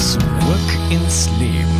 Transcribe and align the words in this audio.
Zurück 0.00 0.20
ins 0.90 1.28
Leben. 1.38 1.76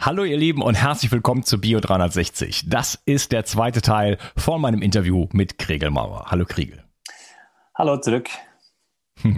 Hallo 0.00 0.24
ihr 0.24 0.38
Lieben 0.38 0.62
und 0.62 0.74
herzlich 0.74 1.12
willkommen 1.12 1.42
zu 1.42 1.60
Bio 1.60 1.80
360. 1.80 2.70
Das 2.70 2.98
ist 3.04 3.30
der 3.30 3.44
zweite 3.44 3.82
Teil 3.82 4.16
von 4.34 4.62
meinem 4.62 4.80
Interview 4.80 5.28
mit 5.32 5.58
Kregel 5.58 5.90
Mauer. 5.90 6.28
Hallo 6.30 6.46
Kriegel. 6.46 6.82
Hallo 7.76 7.98
zurück. 7.98 8.30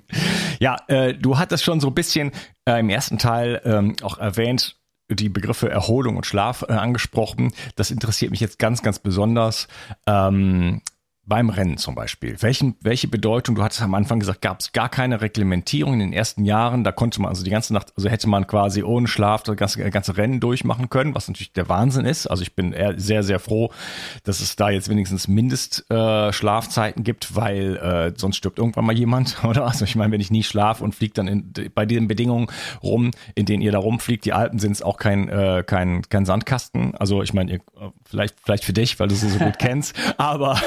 Ja, 0.61 0.77
äh, 0.87 1.15
du 1.15 1.37
hattest 1.37 1.65
schon 1.65 1.81
so 1.81 1.89
ein 1.89 1.95
bisschen 1.95 2.31
äh, 2.65 2.79
im 2.79 2.89
ersten 2.89 3.19
Teil 3.19 3.61
ähm, 3.65 3.97
auch 4.03 4.19
erwähnt, 4.19 4.77
die 5.11 5.29
Begriffe 5.29 5.69
Erholung 5.69 6.17
und 6.17 6.25
Schlaf 6.25 6.63
äh, 6.63 6.73
angesprochen. 6.73 7.53
Das 7.75 7.91
interessiert 7.91 8.31
mich 8.31 8.39
jetzt 8.39 8.61
ganz, 8.61 8.81
ganz 8.81 9.01
besonders. 9.01 9.67
Ähm, 10.07 10.81
beim 11.27 11.49
Rennen 11.49 11.79
zum 11.79 11.95
Beispiel. 11.95 12.37
Welchen, 12.41 12.77
welche 12.81 13.09
Bedeutung, 13.09 13.55
du 13.55 13.63
hattest 13.63 13.83
am 13.83 13.95
Anfang 13.95 14.21
gesagt, 14.21 14.43
gab 14.43 14.61
es 14.61 14.73
gar 14.73 14.89
keine 14.89 15.21
Reglementierung 15.21 15.95
in 15.95 15.99
den 16.01 16.13
ersten 16.13 16.45
Jahren. 16.45 16.85
Da 16.85 16.93
konnte 16.93 17.21
man 17.21 17.31
also 17.31 17.45
die 17.45 17.51
ganze 17.51 17.73
Nacht, 17.73 17.93
also 17.97 18.09
hätte 18.09 18.29
man 18.29 18.47
quasi 18.47 18.83
ohne 18.83 19.09
Schlaf 19.09 19.43
das 19.43 19.57
ganze, 19.57 19.91
ganze 19.91 20.17
Rennen 20.17 20.41
durchmachen 20.41 20.91
können, 20.91 21.15
was 21.15 21.29
natürlich 21.29 21.53
der 21.53 21.69
Wahnsinn 21.69 22.05
ist. 22.05 22.27
Also 22.27 22.43
ich 22.43 22.55
bin 22.55 22.73
eher 22.73 22.99
sehr, 22.99 23.23
sehr 23.23 23.39
froh, 23.39 23.71
dass 24.25 24.41
es 24.41 24.57
da 24.57 24.69
jetzt 24.69 24.89
wenigstens 24.89 25.27
Mindestschlafzeiten 25.27 27.03
äh, 27.03 27.05
gibt, 27.05 27.35
weil 27.35 27.77
äh, 27.77 28.13
sonst 28.17 28.37
stirbt 28.37 28.59
irgendwann 28.59 28.85
mal 28.85 28.97
jemand, 28.97 29.43
oder? 29.45 29.67
Also 29.67 29.85
ich 29.85 29.97
meine, 29.97 30.13
wenn 30.13 30.21
ich 30.21 30.31
nie 30.31 30.43
schlafe 30.43 30.85
und 30.85 30.95
fliege 30.95 31.15
dann 31.15 31.29
in, 31.29 31.53
bei 31.75 31.87
den 31.87 32.07
Bedingungen 32.07 32.49
rum, 32.83 33.13
in 33.35 33.47
denen 33.47 33.63
ihr 33.63 33.73
da 33.73 33.79
rumfliegt, 33.79 34.27
die 34.27 34.35
Alpen 34.35 34.59
sind 34.59 34.73
es 34.73 34.83
auch 34.83 34.99
kein, 34.99 35.29
äh, 35.29 35.65
kein, 35.67 36.03
kein 36.03 36.27
Sandkasten. 36.27 36.95
Also 36.97 37.23
ich 37.23 37.33
meine, 37.33 37.61
vielleicht, 38.05 38.37
vielleicht 38.43 38.65
für 38.65 38.75
dich, 38.75 39.01
weil 39.01 39.09
du 39.09 39.15
sie 39.15 39.31
so 39.31 39.39
gut 39.39 39.59
kennst, 39.59 39.95
aber 40.19 40.61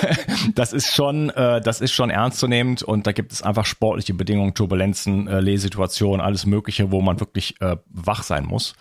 das 0.56 0.74
ist 0.74 0.94
schon, 0.94 1.30
äh, 1.32 1.62
das 1.62 1.82
ist 1.82 1.92
schon 1.92 2.10
ernstzunehmend 2.10 2.84
und 2.84 3.08
da 3.08 3.12
gibt 3.12 3.32
es 3.32 3.42
einfach 3.42 3.66
sportliche 3.66 4.14
Bedingungen, 4.14 4.54
Turbulenzen, 4.54 5.28
äh, 5.28 5.40
Lehsituationen, 5.40 6.22
alles 6.22 6.46
Mögliche, 6.46 6.92
wo 6.92 7.02
man 7.02 7.20
wirklich 7.20 7.60
äh, 7.62 7.78
wach 7.88 8.24
sein 8.24 8.46
muss. 8.46 8.76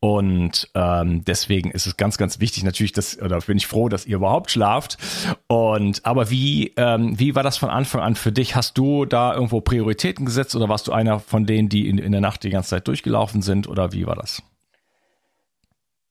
Und 0.00 0.70
ähm, 0.74 1.24
deswegen 1.24 1.70
ist 1.70 1.86
es 1.86 1.96
ganz, 1.96 2.18
ganz 2.18 2.40
wichtig 2.40 2.64
natürlich, 2.64 2.92
dass, 2.92 3.20
oder 3.20 3.40
bin 3.40 3.56
ich 3.56 3.66
froh, 3.66 3.88
dass 3.88 4.06
ihr 4.06 4.16
überhaupt 4.16 4.50
schlaft. 4.50 4.98
Und 5.46 6.04
aber 6.04 6.30
wie, 6.30 6.72
ähm, 6.76 7.18
wie 7.18 7.34
war 7.34 7.42
das 7.42 7.56
von 7.56 7.70
Anfang 7.70 8.00
an 8.00 8.14
für 8.14 8.32
dich? 8.32 8.56
Hast 8.56 8.78
du 8.78 9.04
da 9.04 9.34
irgendwo 9.34 9.60
Prioritäten 9.60 10.26
gesetzt 10.26 10.54
oder 10.54 10.68
warst 10.68 10.86
du 10.86 10.92
einer 10.92 11.20
von 11.20 11.46
denen, 11.46 11.68
die 11.68 11.88
in, 11.88 11.98
in 11.98 12.12
der 12.12 12.20
Nacht 12.20 12.44
die 12.44 12.50
ganze 12.50 12.70
Zeit 12.70 12.88
durchgelaufen 12.88 13.42
sind 13.42 13.68
oder 13.68 13.92
wie 13.92 14.06
war 14.06 14.16
das? 14.16 14.42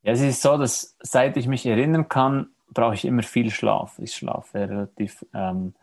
Ja, 0.04 0.12
es 0.12 0.22
ist 0.22 0.42
so, 0.42 0.58
dass 0.58 0.98
seit 1.02 1.38
ich 1.38 1.48
mich 1.48 1.66
erinnern 1.66 2.10
kann, 2.10 2.53
brauche 2.74 2.96
ich 2.96 3.06
immer 3.06 3.24
viel 3.24 3.52
Schlaf. 3.52 4.00
Ich 4.00 4.16
schlafe 4.16 4.60
relativ 4.60 5.26
ähm, 5.34 5.74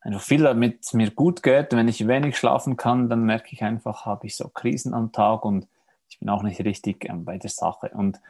einfach 0.00 0.22
viel, 0.22 0.42
damit 0.42 0.82
es 0.82 0.92
mir 0.92 1.10
gut 1.10 1.42
geht. 1.42 1.72
Wenn 1.72 1.88
ich 1.88 2.06
wenig 2.06 2.36
schlafen 2.36 2.76
kann, 2.76 3.08
dann 3.08 3.24
merke 3.24 3.48
ich 3.52 3.62
einfach, 3.62 4.06
habe 4.06 4.26
ich 4.26 4.36
so 4.36 4.48
Krisen 4.48 4.94
am 4.94 5.12
Tag 5.12 5.44
und 5.44 5.66
ich 6.08 6.18
bin 6.18 6.28
auch 6.28 6.42
nicht 6.42 6.60
richtig 6.60 7.08
ähm, 7.08 7.24
bei 7.24 7.38
der 7.38 7.50
Sache. 7.50 7.90
Und 7.94 8.20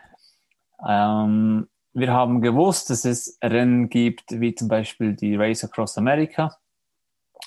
ähm, 0.86 1.68
wir 1.92 2.12
haben 2.12 2.40
gewusst, 2.40 2.90
dass 2.90 3.04
es 3.04 3.38
Rennen 3.42 3.88
gibt, 3.88 4.40
wie 4.40 4.54
zum 4.54 4.68
Beispiel 4.68 5.14
die 5.14 5.36
Race 5.36 5.64
Across 5.64 5.98
America, 5.98 6.56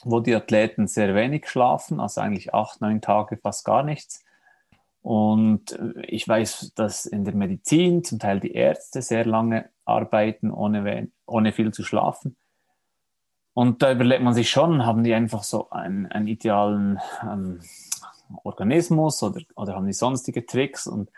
wo 0.03 0.19
die 0.19 0.35
Athleten 0.35 0.87
sehr 0.87 1.15
wenig 1.15 1.49
schlafen, 1.49 1.99
also 1.99 2.21
eigentlich 2.21 2.53
acht, 2.53 2.81
neun 2.81 3.01
Tage 3.01 3.37
fast 3.37 3.65
gar 3.65 3.83
nichts. 3.83 4.23
Und 5.07 5.79
ich 6.05 6.27
weiß, 6.27 6.73
dass 6.75 7.05
in 7.05 7.23
der 7.23 7.33
Medizin 7.33 8.03
zum 8.03 8.19
Teil 8.19 8.41
die 8.41 8.51
Ärzte 8.51 9.01
sehr 9.01 9.23
lange 9.23 9.69
arbeiten, 9.85 10.51
ohne, 10.51 11.07
ohne 11.25 11.53
viel 11.53 11.71
zu 11.71 11.85
schlafen. 11.85 12.35
Und 13.53 13.81
da 13.81 13.93
überlegt 13.93 14.21
man 14.21 14.33
sich 14.33 14.49
schon, 14.49 14.85
haben 14.85 15.05
die 15.05 15.13
einfach 15.13 15.43
so 15.43 15.69
einen, 15.69 16.07
einen 16.07 16.27
idealen 16.27 16.99
ähm, 17.23 17.61
Organismus 18.43 19.23
oder, 19.23 19.39
oder 19.55 19.75
haben 19.75 19.87
die 19.87 19.93
sonstige 19.93 20.45
Tricks? 20.45 20.87
Und 20.87 21.09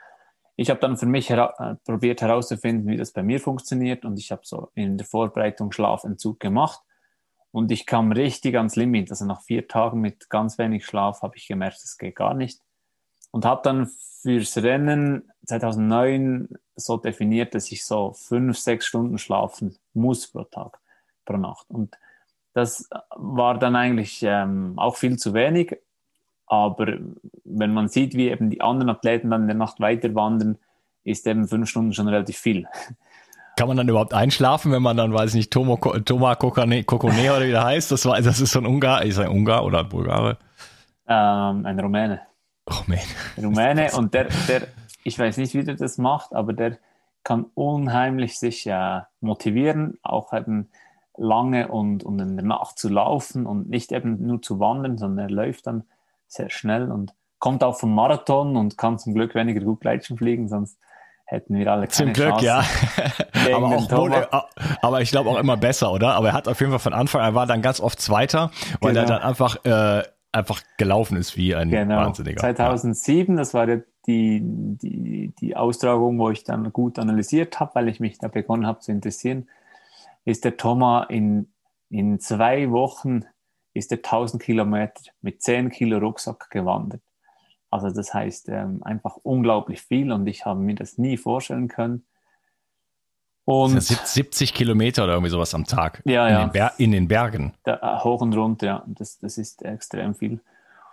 ich 0.55 0.69
habe 0.69 0.79
dann 0.79 0.95
für 0.95 1.07
mich 1.07 1.31
hera 1.31 1.55
äh, 1.57 1.75
probiert 1.83 2.21
herauszufinden, 2.21 2.87
wie 2.91 2.97
das 2.97 3.11
bei 3.11 3.23
mir 3.23 3.39
funktioniert. 3.39 4.05
Und 4.05 4.19
ich 4.19 4.31
habe 4.31 4.41
so 4.43 4.69
in 4.75 4.99
der 4.99 5.07
Vorbereitung 5.07 5.71
Schlafentzug 5.71 6.39
gemacht. 6.39 6.79
Und 7.49 7.71
ich 7.71 7.87
kam 7.87 8.11
richtig 8.11 8.55
ans 8.55 8.75
Limit. 8.75 9.09
Also 9.09 9.25
nach 9.25 9.41
vier 9.41 9.67
Tagen 9.67 9.99
mit 9.99 10.29
ganz 10.29 10.59
wenig 10.59 10.85
Schlaf 10.85 11.23
habe 11.23 11.37
ich 11.37 11.47
gemerkt, 11.47 11.79
das 11.81 11.97
geht 11.97 12.15
gar 12.15 12.35
nicht 12.35 12.61
und 13.31 13.45
habe 13.45 13.61
dann 13.63 13.87
fürs 14.21 14.57
Rennen 14.57 15.29
2009 15.45 16.49
so 16.75 16.97
definiert, 16.97 17.55
dass 17.55 17.71
ich 17.71 17.85
so 17.85 18.13
fünf, 18.13 18.57
sechs 18.57 18.85
Stunden 18.85 19.17
schlafen 19.17 19.75
muss 19.93 20.27
pro 20.27 20.43
Tag, 20.43 20.79
pro 21.25 21.37
Nacht. 21.37 21.65
Und 21.69 21.95
das 22.53 22.89
war 23.15 23.57
dann 23.57 23.75
eigentlich 23.75 24.21
ähm, 24.23 24.73
auch 24.77 24.95
viel 24.95 25.17
zu 25.17 25.33
wenig. 25.33 25.77
Aber 26.47 26.97
wenn 27.43 27.73
man 27.73 27.87
sieht, 27.89 28.15
wie 28.15 28.29
eben 28.29 28.49
die 28.49 28.61
anderen 28.61 28.89
Athleten 28.89 29.29
dann 29.29 29.41
in 29.41 29.47
der 29.47 29.55
Nacht 29.55 29.79
weiter 29.79 30.13
wandern, 30.15 30.57
ist 31.03 31.27
eben 31.27 31.47
fünf 31.47 31.69
Stunden 31.69 31.93
schon 31.93 32.07
relativ 32.07 32.37
viel. 32.37 32.67
kann 33.55 33.67
man 33.67 33.77
dann 33.77 33.89
überhaupt 33.89 34.13
einschlafen, 34.13 34.71
wenn 34.71 34.81
man 34.81 34.97
dann, 34.97 35.13
weiß 35.13 35.31
ich 35.31 35.35
nicht, 35.35 35.51
Tomo, 35.51 35.77
Toma 35.77 36.35
Kokone, 36.35 36.83
Kokone 36.83 37.31
oder 37.31 37.45
wie 37.45 37.51
der 37.51 37.65
heißt? 37.65 37.91
Das, 37.91 38.05
war, 38.05 38.21
das 38.21 38.39
ist 38.39 38.51
so 38.51 38.59
ein 38.59 38.65
Ungar, 38.65 39.03
ist 39.03 39.19
ein 39.19 39.27
Ungar 39.27 39.63
oder 39.63 39.79
ein 39.79 39.89
Bulgare? 39.89 40.37
Ähm, 41.07 41.65
ein 41.65 41.79
Rumäne. 41.79 42.21
Rumäne. 42.69 43.01
Rumäne 43.37 43.91
und 43.93 44.13
der, 44.13 44.27
der, 44.47 44.67
ich 45.03 45.17
weiß 45.17 45.37
nicht, 45.37 45.53
wie 45.53 45.63
der 45.63 45.75
das 45.75 45.97
macht, 45.97 46.33
aber 46.33 46.53
der 46.53 46.77
kann 47.23 47.45
unheimlich 47.53 48.39
sich 48.39 48.65
äh, 48.67 49.01
motivieren, 49.21 49.97
auch 50.03 50.33
eben 50.33 50.69
lange 51.17 51.67
und, 51.67 52.03
und 52.03 52.19
in 52.19 52.37
der 52.37 52.45
Nacht 52.45 52.79
zu 52.79 52.89
laufen 52.89 53.45
und 53.45 53.69
nicht 53.69 53.91
eben 53.91 54.25
nur 54.25 54.41
zu 54.41 54.59
wandern, 54.59 54.97
sondern 54.97 55.29
er 55.29 55.31
läuft 55.31 55.67
dann 55.67 55.83
sehr 56.27 56.49
schnell 56.49 56.91
und 56.91 57.13
kommt 57.39 57.63
auch 57.63 57.77
vom 57.77 57.93
Marathon 57.93 58.55
und 58.55 58.77
kann 58.77 58.99
zum 58.99 59.13
Glück 59.13 59.35
weniger 59.35 59.61
gut 59.61 59.81
Gleitschen 59.81 60.17
fliegen, 60.17 60.47
sonst 60.47 60.77
hätten 61.25 61.55
wir 61.55 61.71
alle 61.71 61.87
keine 61.87 61.91
Zum 61.91 62.13
Glück, 62.13 62.39
Chance 62.39 62.45
ja. 62.45 62.63
aber, 63.55 63.67
auch 63.67 63.91
wohl, 63.91 64.13
äh, 64.13 64.27
aber 64.81 65.01
ich 65.01 65.11
glaube 65.11 65.29
auch 65.29 65.37
immer 65.37 65.57
besser, 65.57 65.91
oder? 65.91 66.15
Aber 66.15 66.29
er 66.29 66.33
hat 66.33 66.47
auf 66.47 66.59
jeden 66.59 66.71
Fall 66.71 66.79
von 66.79 66.93
Anfang 66.93 67.21
an, 67.21 67.27
er 67.27 67.35
war 67.35 67.45
dann 67.45 67.61
ganz 67.61 67.79
oft 67.79 68.01
Zweiter, 68.01 68.51
weil 68.81 68.93
genau. 68.93 69.05
er 69.05 69.07
dann 69.07 69.21
einfach, 69.21 69.63
äh, 69.65 70.03
einfach 70.31 70.61
gelaufen 70.77 71.17
ist 71.17 71.37
wie 71.37 71.55
ein 71.55 71.69
genau. 71.69 71.97
Wahnsinniger. 71.97 72.39
2007, 72.39 73.35
ja. 73.35 73.39
das 73.41 73.53
war 73.53 73.65
die, 73.67 73.83
die, 74.07 75.33
die 75.39 75.55
Austragung, 75.55 76.19
wo 76.19 76.29
ich 76.29 76.43
dann 76.43 76.71
gut 76.71 76.99
analysiert 76.99 77.59
habe, 77.59 77.75
weil 77.75 77.87
ich 77.87 77.99
mich 77.99 78.17
da 78.19 78.27
begonnen 78.27 78.67
habe 78.67 78.79
zu 78.79 78.91
interessieren, 78.91 79.47
ist 80.25 80.45
der 80.45 80.57
Thomas 80.57 81.07
in, 81.09 81.51
in 81.89 82.19
zwei 82.19 82.69
Wochen 82.71 83.25
ist 83.73 83.91
er 83.91 83.97
1000 83.97 84.41
Kilometer 84.41 85.01
mit 85.21 85.41
10 85.41 85.69
Kilo 85.69 85.99
Rucksack 85.99 86.49
gewandert. 86.49 87.01
Also 87.71 87.89
das 87.91 88.13
heißt 88.13 88.49
ähm, 88.49 88.81
einfach 88.83 89.17
unglaublich 89.17 89.81
viel 89.81 90.11
und 90.11 90.27
ich 90.27 90.45
habe 90.45 90.59
mir 90.59 90.75
das 90.75 90.97
nie 90.97 91.17
vorstellen 91.17 91.67
können. 91.67 92.05
Und 93.49 93.75
das 93.75 93.87
70 93.87 94.53
Kilometer 94.53 95.03
oder 95.03 95.13
irgendwie 95.13 95.31
sowas 95.31 95.53
am 95.53 95.65
Tag. 95.65 96.01
Ja, 96.05 96.27
in 96.27 96.33
ja. 96.53 96.69
Den 96.69 96.85
in 96.85 96.91
den 96.91 97.07
Bergen. 97.07 97.53
Da, 97.63 97.75
äh, 97.75 98.03
hoch 98.03 98.21
und 98.21 98.35
runter, 98.35 98.65
ja. 98.65 98.83
Das, 98.85 99.19
das 99.19 99.37
ist 99.37 99.63
extrem 99.63 100.13
viel. 100.15 100.39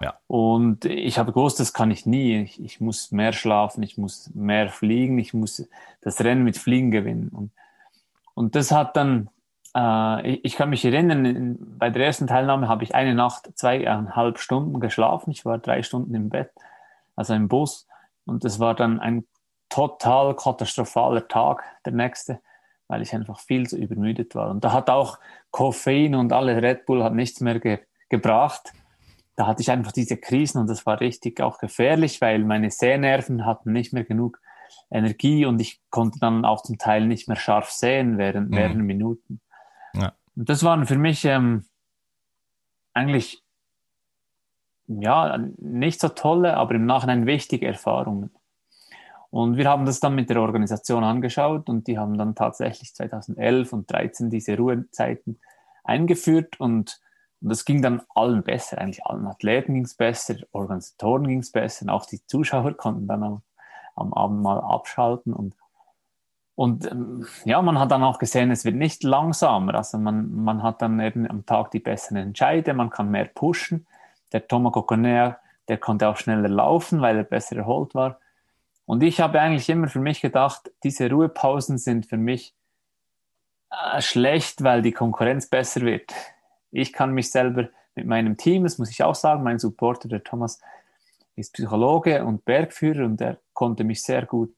Ja. 0.00 0.14
Und 0.26 0.84
ich 0.84 1.18
habe 1.18 1.32
gewusst, 1.32 1.60
das 1.60 1.72
kann 1.72 1.90
ich 1.90 2.06
nie. 2.06 2.42
Ich, 2.42 2.62
ich, 2.62 2.80
muss 2.80 3.12
mehr 3.12 3.32
schlafen, 3.32 3.82
ich 3.82 3.98
muss 3.98 4.30
mehr 4.34 4.68
fliegen, 4.68 5.18
ich 5.18 5.34
muss 5.34 5.66
das 6.00 6.20
Rennen 6.22 6.44
mit 6.44 6.56
Fliegen 6.56 6.90
gewinnen. 6.90 7.28
Und, 7.28 7.50
und 8.34 8.54
das 8.54 8.70
hat 8.70 8.96
dann, 8.96 9.28
äh, 9.74 10.30
ich, 10.30 10.44
ich, 10.44 10.56
kann 10.56 10.70
mich 10.70 10.84
erinnern, 10.84 11.24
in, 11.24 11.78
bei 11.78 11.90
der 11.90 12.04
ersten 12.06 12.26
Teilnahme 12.26 12.68
habe 12.68 12.84
ich 12.84 12.94
eine 12.94 13.14
Nacht 13.14 13.50
zweieinhalb 13.54 14.38
Stunden 14.38 14.80
geschlafen. 14.80 15.30
Ich 15.30 15.44
war 15.44 15.58
drei 15.58 15.82
Stunden 15.82 16.14
im 16.14 16.28
Bett 16.30 16.50
also 17.16 17.34
im 17.34 17.48
Bus. 17.48 17.88
Und 18.26 18.44
das 18.44 18.60
war 18.60 18.74
dann 18.74 19.00
ein 19.00 19.24
total 19.68 20.34
katastrophaler 20.34 21.28
Tag, 21.28 21.62
der 21.84 21.92
nächste, 21.92 22.40
weil 22.88 23.02
ich 23.02 23.14
einfach 23.14 23.40
viel 23.40 23.66
zu 23.66 23.76
übermüdet 23.76 24.34
war. 24.34 24.50
Und 24.50 24.64
da 24.64 24.72
hat 24.72 24.90
auch 24.90 25.18
Koffein 25.50 26.14
und 26.14 26.32
alle 26.32 26.62
Red 26.62 26.86
Bull 26.86 27.02
hat 27.02 27.14
nichts 27.14 27.40
mehr 27.40 27.60
ge 27.60 27.78
gebracht. 28.08 28.72
Da 29.34 29.48
hatte 29.48 29.62
ich 29.62 29.70
einfach 29.72 29.90
diese 29.90 30.16
Krisen 30.16 30.60
und 30.60 30.70
das 30.70 30.86
war 30.86 31.00
richtig 31.00 31.40
auch 31.40 31.58
gefährlich, 31.58 32.20
weil 32.20 32.44
meine 32.44 32.70
Sehnerven 32.70 33.44
hatten 33.44 33.72
nicht 33.72 33.92
mehr 33.92 34.04
genug 34.04 34.40
Energie 34.90 35.44
und 35.44 35.60
ich 35.60 35.80
konnte 35.90 36.20
dann 36.20 36.44
auch 36.44 36.62
zum 36.62 36.78
Teil 36.78 37.06
nicht 37.06 37.26
mehr 37.26 37.36
scharf 37.36 37.70
sehen 37.70 38.16
während 38.16 38.50
mhm. 38.50 38.56
mehreren 38.56 38.82
Minuten. 38.82 39.40
Ja. 39.92 40.12
Und 40.36 40.48
das 40.48 40.62
waren 40.62 40.86
für 40.86 40.98
mich 40.98 41.24
ähm, 41.24 41.64
eigentlich 42.94 43.42
ja, 44.86 45.38
nicht 45.58 46.00
so 46.00 46.08
tolle, 46.08 46.56
aber 46.56 46.74
im 46.74 46.86
Nachhinein 46.86 47.26
wichtige 47.26 47.66
Erfahrungen. 47.66 48.30
Und 49.30 49.56
wir 49.56 49.68
haben 49.68 49.86
das 49.86 50.00
dann 50.00 50.14
mit 50.14 50.30
der 50.30 50.40
Organisation 50.40 51.04
angeschaut 51.04 51.68
und 51.68 51.86
die 51.86 51.98
haben 51.98 52.16
dann 52.16 52.34
tatsächlich 52.34 52.94
2011 52.94 53.72
und 53.72 53.88
2013 53.88 54.30
diese 54.30 54.56
Ruhezeiten 54.56 55.40
eingeführt 55.84 56.58
und, 56.60 57.00
und 57.40 57.48
das 57.50 57.64
ging 57.64 57.82
dann 57.82 58.02
allen 58.14 58.42
besser, 58.42 58.78
eigentlich 58.78 59.04
allen 59.04 59.26
Athleten 59.26 59.74
ging 59.74 59.84
es 59.84 59.94
besser, 59.94 60.36
Organisatoren 60.52 61.26
ging 61.26 61.40
es 61.40 61.52
besser, 61.52 61.84
und 61.84 61.90
auch 61.90 62.06
die 62.06 62.24
Zuschauer 62.26 62.72
konnten 62.76 63.06
dann 63.06 63.22
am, 63.22 63.42
am 63.94 64.12
Abend 64.12 64.42
mal 64.42 64.60
abschalten 64.60 65.32
und 65.32 65.54
und 66.56 66.90
ähm, 66.90 67.26
ja, 67.44 67.60
man 67.60 67.78
hat 67.78 67.90
dann 67.90 68.02
auch 68.02 68.18
gesehen, 68.18 68.50
es 68.50 68.64
wird 68.64 68.76
nicht 68.76 69.04
langsamer. 69.04 69.74
Also 69.74 69.98
man, 69.98 70.34
man 70.42 70.62
hat 70.62 70.80
dann 70.80 70.98
eben 71.00 71.30
am 71.30 71.44
Tag 71.44 71.70
die 71.70 71.80
besseren 71.80 72.16
Entscheide, 72.16 72.72
man 72.72 72.88
kann 72.88 73.10
mehr 73.10 73.26
pushen. 73.26 73.86
Der 74.32 74.48
Thomas 74.48 74.72
Coconer, 74.72 75.36
der 75.68 75.76
konnte 75.76 76.08
auch 76.08 76.16
schneller 76.16 76.48
laufen, 76.48 77.02
weil 77.02 77.18
er 77.18 77.24
besser 77.24 77.56
erholt 77.56 77.94
war. 77.94 78.20
Und 78.86 79.02
ich 79.02 79.20
habe 79.20 79.40
eigentlich 79.40 79.68
immer 79.68 79.88
für 79.88 80.00
mich 80.00 80.20
gedacht, 80.20 80.70
diese 80.84 81.10
Ruhepausen 81.10 81.76
sind 81.76 82.06
für 82.06 82.16
mich 82.16 82.54
äh, 83.70 84.00
schlecht, 84.00 84.62
weil 84.62 84.80
die 84.80 84.92
Konkurrenz 84.92 85.48
besser 85.48 85.82
wird. 85.82 86.12
Ich 86.70 86.92
kann 86.92 87.12
mich 87.12 87.30
selber 87.30 87.68
mit 87.96 88.06
meinem 88.06 88.36
Team, 88.36 88.62
das 88.62 88.78
muss 88.78 88.90
ich 88.90 89.02
auch 89.02 89.14
sagen, 89.14 89.42
mein 89.42 89.58
Supporter, 89.58 90.08
der 90.08 90.22
Thomas, 90.22 90.60
ist 91.34 91.52
Psychologe 91.52 92.24
und 92.24 92.44
Bergführer 92.44 93.04
und 93.04 93.20
er 93.20 93.38
konnte 93.52 93.84
mich 93.84 94.02
sehr 94.02 94.24
gut 94.24 94.54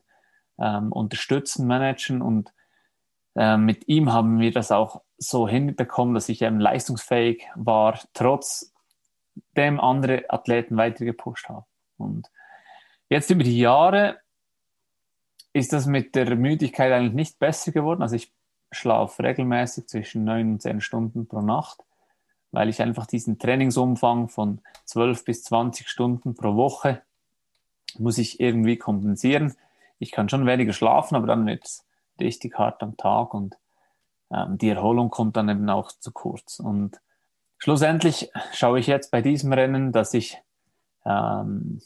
ähm, 0.59 0.93
unterstützen, 0.93 1.67
managen 1.67 2.23
und 2.23 2.53
äh, 3.35 3.57
mit 3.57 3.89
ihm 3.89 4.13
haben 4.13 4.39
wir 4.41 4.53
das 4.53 4.71
auch 4.71 5.03
so 5.17 5.49
hinbekommen, 5.49 6.15
dass 6.15 6.29
ich 6.29 6.43
eben 6.43 6.61
leistungsfähig 6.61 7.45
war, 7.55 7.99
trotz 8.13 8.73
dem 9.57 9.81
andere 9.81 10.25
Athleten 10.29 10.77
weiter 10.77 11.05
gepusht 11.05 11.49
haben. 11.49 11.65
Und 11.97 12.29
jetzt 13.09 13.31
über 13.31 13.45
die 13.45 13.59
Jahre 13.59 14.19
ist 15.53 15.73
das 15.73 15.87
mit 15.87 16.15
der 16.15 16.37
Müdigkeit 16.37 16.93
eigentlich 16.93 17.15
nicht 17.15 17.39
besser 17.39 17.73
geworden. 17.73 18.03
Also 18.03 18.17
ich 18.17 18.33
schlafe 18.71 19.23
regelmäßig 19.23 19.87
zwischen 19.87 20.25
neun 20.25 20.53
und 20.53 20.63
zehn 20.63 20.81
Stunden 20.81 21.27
pro 21.27 21.41
Nacht, 21.41 21.83
weil 22.53 22.69
ich 22.69 22.83
einfach 22.83 23.07
diesen 23.07 23.39
Trainingsumfang 23.39 24.29
von 24.29 24.61
zwölf 24.85 25.25
bis 25.25 25.43
zwanzig 25.43 25.89
Stunden 25.89 26.35
pro 26.35 26.55
Woche 26.55 27.03
muss 27.99 28.19
ich 28.19 28.39
irgendwie 28.39 28.77
kompensieren. 28.77 29.55
Ich 29.99 30.13
kann 30.13 30.29
schon 30.29 30.47
weniger 30.47 30.75
schlafen, 30.75 31.17
aber 31.17 31.27
dann 31.27 31.47
wird 31.47 31.65
es 31.65 31.87
richtig 32.21 32.59
hart 32.59 32.83
am 32.83 32.97
Tag 32.97 33.33
und 33.33 33.57
ähm, 34.31 34.59
die 34.59 34.69
Erholung 34.69 35.09
kommt 35.09 35.37
dann 35.37 35.49
eben 35.49 35.69
auch 35.71 35.91
zu 35.91 36.13
kurz. 36.13 36.61
Und 36.61 37.01
Schlussendlich 37.59 38.31
schaue 38.53 38.79
ich 38.79 38.87
jetzt 38.87 39.11
bei 39.11 39.21
diesem 39.21 39.53
Rennen, 39.53 39.91
dass 39.91 40.15
ich, 40.15 40.41
ähm, 41.05 41.83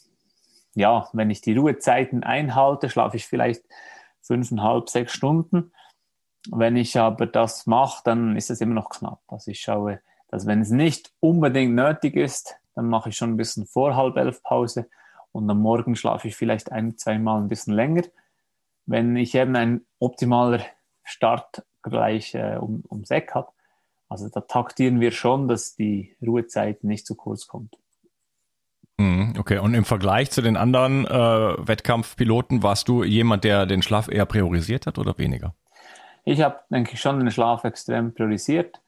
ja, 0.75 1.09
wenn 1.13 1.29
ich 1.29 1.41
die 1.41 1.55
Ruhezeiten 1.55 2.23
einhalte, 2.23 2.89
schlafe 2.89 3.17
ich 3.17 3.27
vielleicht 3.27 3.63
fünfeinhalb, 4.21 4.89
sechs 4.89 5.13
Stunden. 5.13 5.71
Wenn 6.49 6.75
ich 6.75 6.97
aber 6.97 7.25
das 7.25 7.67
mache, 7.67 8.01
dann 8.03 8.35
ist 8.35 8.49
es 8.49 8.61
immer 8.61 8.73
noch 8.73 8.89
knapp. 8.89 9.21
Also 9.27 9.51
ich 9.51 9.61
schaue, 9.61 10.01
dass 10.29 10.45
wenn 10.45 10.61
es 10.61 10.71
nicht 10.71 11.11
unbedingt 11.19 11.75
nötig 11.75 12.15
ist, 12.15 12.55
dann 12.75 12.87
mache 12.87 13.09
ich 13.09 13.17
schon 13.17 13.31
ein 13.31 13.37
bisschen 13.37 13.65
vor 13.65 13.95
halb 13.95 14.17
elf 14.17 14.41
Pause 14.43 14.89
und 15.31 15.49
am 15.49 15.61
Morgen 15.61 15.95
schlafe 15.95 16.27
ich 16.27 16.35
vielleicht 16.35 16.71
ein, 16.71 16.97
zweimal 16.97 17.41
ein 17.41 17.49
bisschen 17.49 17.73
länger. 17.73 18.03
Wenn 18.85 19.15
ich 19.15 19.35
eben 19.35 19.55
ein 19.55 19.85
optimaler 19.99 20.61
Start 21.03 21.63
gleich 21.81 22.33
äh, 22.33 22.57
um, 22.59 22.83
um 22.87 23.05
Sek 23.05 23.33
habe, 23.35 23.51
also 24.09 24.29
da 24.29 24.41
taktieren 24.41 24.99
wir 24.99 25.11
schon, 25.11 25.47
dass 25.47 25.75
die 25.75 26.15
Ruhezeit 26.21 26.83
nicht 26.83 27.05
zu 27.05 27.15
kurz 27.15 27.47
kommt. 27.47 27.77
Mhm, 28.97 29.33
okay, 29.39 29.57
und 29.57 29.73
im 29.73 29.85
Vergleich 29.85 30.29
zu 30.31 30.41
den 30.41 30.55
anderen 30.55 31.05
äh, 31.05 31.67
Wettkampfpiloten, 31.67 32.61
warst 32.61 32.87
du 32.87 33.03
jemand, 33.03 33.43
der 33.43 33.65
den 33.65 33.81
Schlaf 33.81 34.07
eher 34.07 34.25
priorisiert 34.25 34.85
hat 34.85 34.97
oder 34.99 35.17
weniger? 35.17 35.55
Ich 36.25 36.41
habe, 36.41 36.59
denke 36.69 36.93
ich, 36.93 37.01
schon 37.01 37.19
den 37.19 37.31
Schlaf 37.31 37.63
extrem 37.63 38.13
priorisiert. 38.13 38.79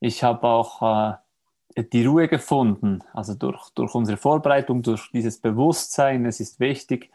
Ich 0.00 0.22
habe 0.22 0.46
auch 0.46 1.16
äh, 1.76 1.84
die 1.92 2.04
Ruhe 2.04 2.28
gefunden, 2.28 3.00
also 3.12 3.34
durch, 3.34 3.70
durch 3.70 3.94
unsere 3.94 4.16
Vorbereitung, 4.16 4.82
durch 4.82 5.10
dieses 5.12 5.38
Bewusstsein, 5.38 6.26
es 6.26 6.40
ist 6.40 6.60
wichtig, 6.60 7.10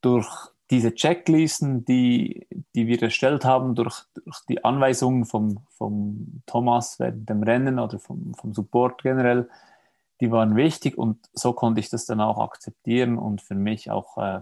durch 0.00 0.28
diese 0.70 0.94
Checklisten, 0.94 1.84
die, 1.84 2.46
die 2.74 2.86
wir 2.86 3.00
erstellt 3.00 3.44
haben 3.44 3.74
durch, 3.74 4.02
durch 4.24 4.40
die 4.48 4.64
Anweisungen 4.64 5.24
vom, 5.24 5.58
vom 5.70 6.42
Thomas 6.46 6.98
während 6.98 7.28
dem 7.28 7.42
Rennen 7.42 7.78
oder 7.78 7.98
vom, 7.98 8.34
vom 8.34 8.52
Support 8.52 9.02
generell, 9.02 9.48
die 10.20 10.30
waren 10.30 10.56
wichtig 10.56 10.96
und 10.96 11.18
so 11.32 11.52
konnte 11.52 11.80
ich 11.80 11.90
das 11.90 12.06
dann 12.06 12.20
auch 12.20 12.38
akzeptieren 12.38 13.18
und 13.18 13.42
für 13.42 13.54
mich 13.54 13.90
auch 13.90 14.16
äh, 14.18 14.40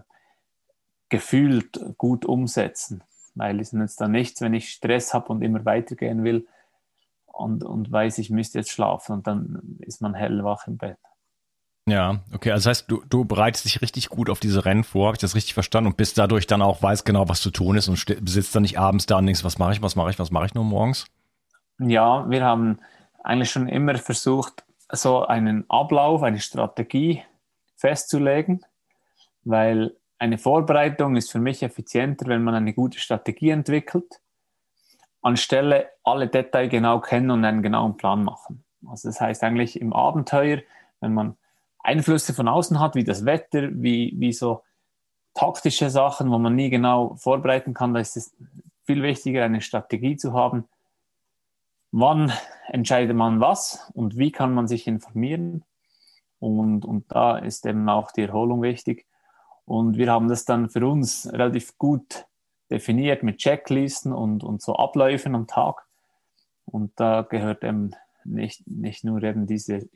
gefühlt 1.08 1.80
gut 1.98 2.24
umsetzen. 2.24 3.02
Weil 3.34 3.60
es 3.60 3.72
nützt 3.72 4.00
dann 4.00 4.12
nichts, 4.12 4.40
wenn 4.40 4.54
ich 4.54 4.70
Stress 4.70 5.12
habe 5.12 5.28
und 5.32 5.42
immer 5.42 5.64
weitergehen 5.64 6.22
will 6.22 6.46
und, 7.26 7.64
und 7.64 7.90
weiß, 7.90 8.18
ich 8.18 8.30
müsste 8.30 8.58
jetzt 8.58 8.70
schlafen 8.70 9.12
und 9.12 9.26
dann 9.26 9.78
ist 9.80 10.00
man 10.00 10.14
hellwach 10.14 10.68
im 10.68 10.76
Bett. 10.76 10.98
Ja, 11.86 12.20
okay. 12.32 12.52
Also 12.52 12.70
das 12.70 12.78
heißt, 12.78 12.90
du, 12.90 13.02
du 13.08 13.24
bereitest 13.24 13.66
dich 13.66 13.82
richtig 13.82 14.08
gut 14.08 14.30
auf 14.30 14.40
diese 14.40 14.64
Rennen 14.64 14.84
vor, 14.84 15.06
habe 15.06 15.16
ich 15.16 15.20
das 15.20 15.34
richtig 15.34 15.52
verstanden 15.52 15.88
und 15.90 15.96
bist 15.96 16.16
dadurch 16.16 16.46
dann 16.46 16.62
auch 16.62 16.82
weiß 16.82 17.04
genau, 17.04 17.28
was 17.28 17.42
zu 17.42 17.50
tun 17.50 17.76
ist 17.76 17.88
und 17.88 17.98
sitzt 18.28 18.54
dann 18.54 18.62
nicht 18.62 18.78
abends 18.78 19.06
da 19.06 19.18
und 19.18 19.26
denkst, 19.26 19.44
was 19.44 19.58
mache 19.58 19.72
ich, 19.72 19.82
was 19.82 19.96
mache 19.96 20.10
ich, 20.10 20.18
was 20.18 20.30
mache 20.30 20.46
ich 20.46 20.54
nur 20.54 20.64
morgens? 20.64 21.06
Ja, 21.78 22.28
wir 22.30 22.42
haben 22.42 22.78
eigentlich 23.22 23.50
schon 23.50 23.68
immer 23.68 23.96
versucht, 23.96 24.63
so 24.90 25.26
einen 25.26 25.68
Ablauf, 25.68 26.22
eine 26.22 26.40
Strategie 26.40 27.22
festzulegen, 27.76 28.64
weil 29.42 29.96
eine 30.18 30.38
Vorbereitung 30.38 31.16
ist 31.16 31.30
für 31.30 31.40
mich 31.40 31.62
effizienter, 31.62 32.26
wenn 32.26 32.42
man 32.42 32.54
eine 32.54 32.72
gute 32.72 32.98
Strategie 32.98 33.50
entwickelt 33.50 34.20
anstelle 35.24 35.88
alle 36.04 36.28
Details 36.28 36.70
genau 36.70 37.00
kennen 37.00 37.30
und 37.30 37.44
einen 37.44 37.62
genauen 37.62 37.96
Plan 37.96 38.22
machen. 38.22 38.62
Also 38.86 39.08
das 39.08 39.20
heißt 39.20 39.42
eigentlich 39.42 39.80
im 39.80 39.92
Abenteuer, 39.94 40.58
wenn 41.00 41.14
man 41.14 41.36
Einflüsse 41.78 42.34
von 42.34 42.46
außen 42.46 42.78
hat, 42.78 42.94
wie 42.94 43.04
das 43.04 43.24
Wetter, 43.24 43.70
wie, 43.72 44.14
wie 44.18 44.32
so 44.32 44.62
taktische 45.32 45.88
Sachen, 45.88 46.30
wo 46.30 46.38
man 46.38 46.54
nie 46.54 46.68
genau 46.68 47.14
vorbereiten 47.16 47.72
kann, 47.72 47.94
da 47.94 48.00
ist 48.00 48.16
es 48.16 48.36
viel 48.84 49.02
wichtiger, 49.02 49.44
eine 49.44 49.62
Strategie 49.62 50.16
zu 50.16 50.34
haben. 50.34 50.68
Wann 51.96 52.32
entscheidet 52.66 53.16
man 53.16 53.38
was 53.38 53.88
und 53.94 54.18
wie 54.18 54.32
kann 54.32 54.52
man 54.52 54.66
sich 54.66 54.88
informieren? 54.88 55.64
Und, 56.40 56.84
und 56.84 57.04
da 57.12 57.38
ist 57.38 57.64
eben 57.66 57.88
auch 57.88 58.10
die 58.10 58.22
Erholung 58.22 58.62
wichtig. 58.62 59.06
Und 59.64 59.96
wir 59.96 60.10
haben 60.10 60.26
das 60.26 60.44
dann 60.44 60.70
für 60.70 60.84
uns 60.88 61.32
relativ 61.32 61.78
gut 61.78 62.26
definiert 62.68 63.22
mit 63.22 63.38
Checklisten 63.38 64.12
und, 64.12 64.42
und 64.42 64.60
so 64.60 64.74
Abläufen 64.74 65.36
am 65.36 65.46
Tag. 65.46 65.86
Und 66.64 66.90
da 66.96 67.22
gehört 67.22 67.62
eben 67.62 67.92
nicht, 68.24 68.66
nicht 68.66 69.04
nur 69.04 69.22
eben 69.22 69.46
diese 69.46 69.88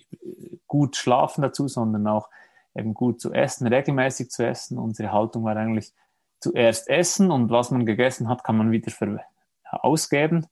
gut 0.68 0.94
schlafen 0.94 1.42
dazu, 1.42 1.66
sondern 1.66 2.06
auch 2.06 2.28
eben 2.76 2.94
gut 2.94 3.20
zu 3.20 3.32
essen, 3.32 3.66
regelmäßig 3.66 4.30
zu 4.30 4.46
essen. 4.46 4.78
Unsere 4.78 5.10
Haltung 5.10 5.42
war 5.42 5.56
eigentlich 5.56 5.92
zuerst 6.38 6.88
essen 6.88 7.32
und 7.32 7.50
was 7.50 7.72
man 7.72 7.86
gegessen 7.86 8.28
hat, 8.28 8.44
kann 8.44 8.56
man 8.56 8.70
wieder 8.70 8.92
für, 8.92 9.20
ausgeben. 9.64 10.46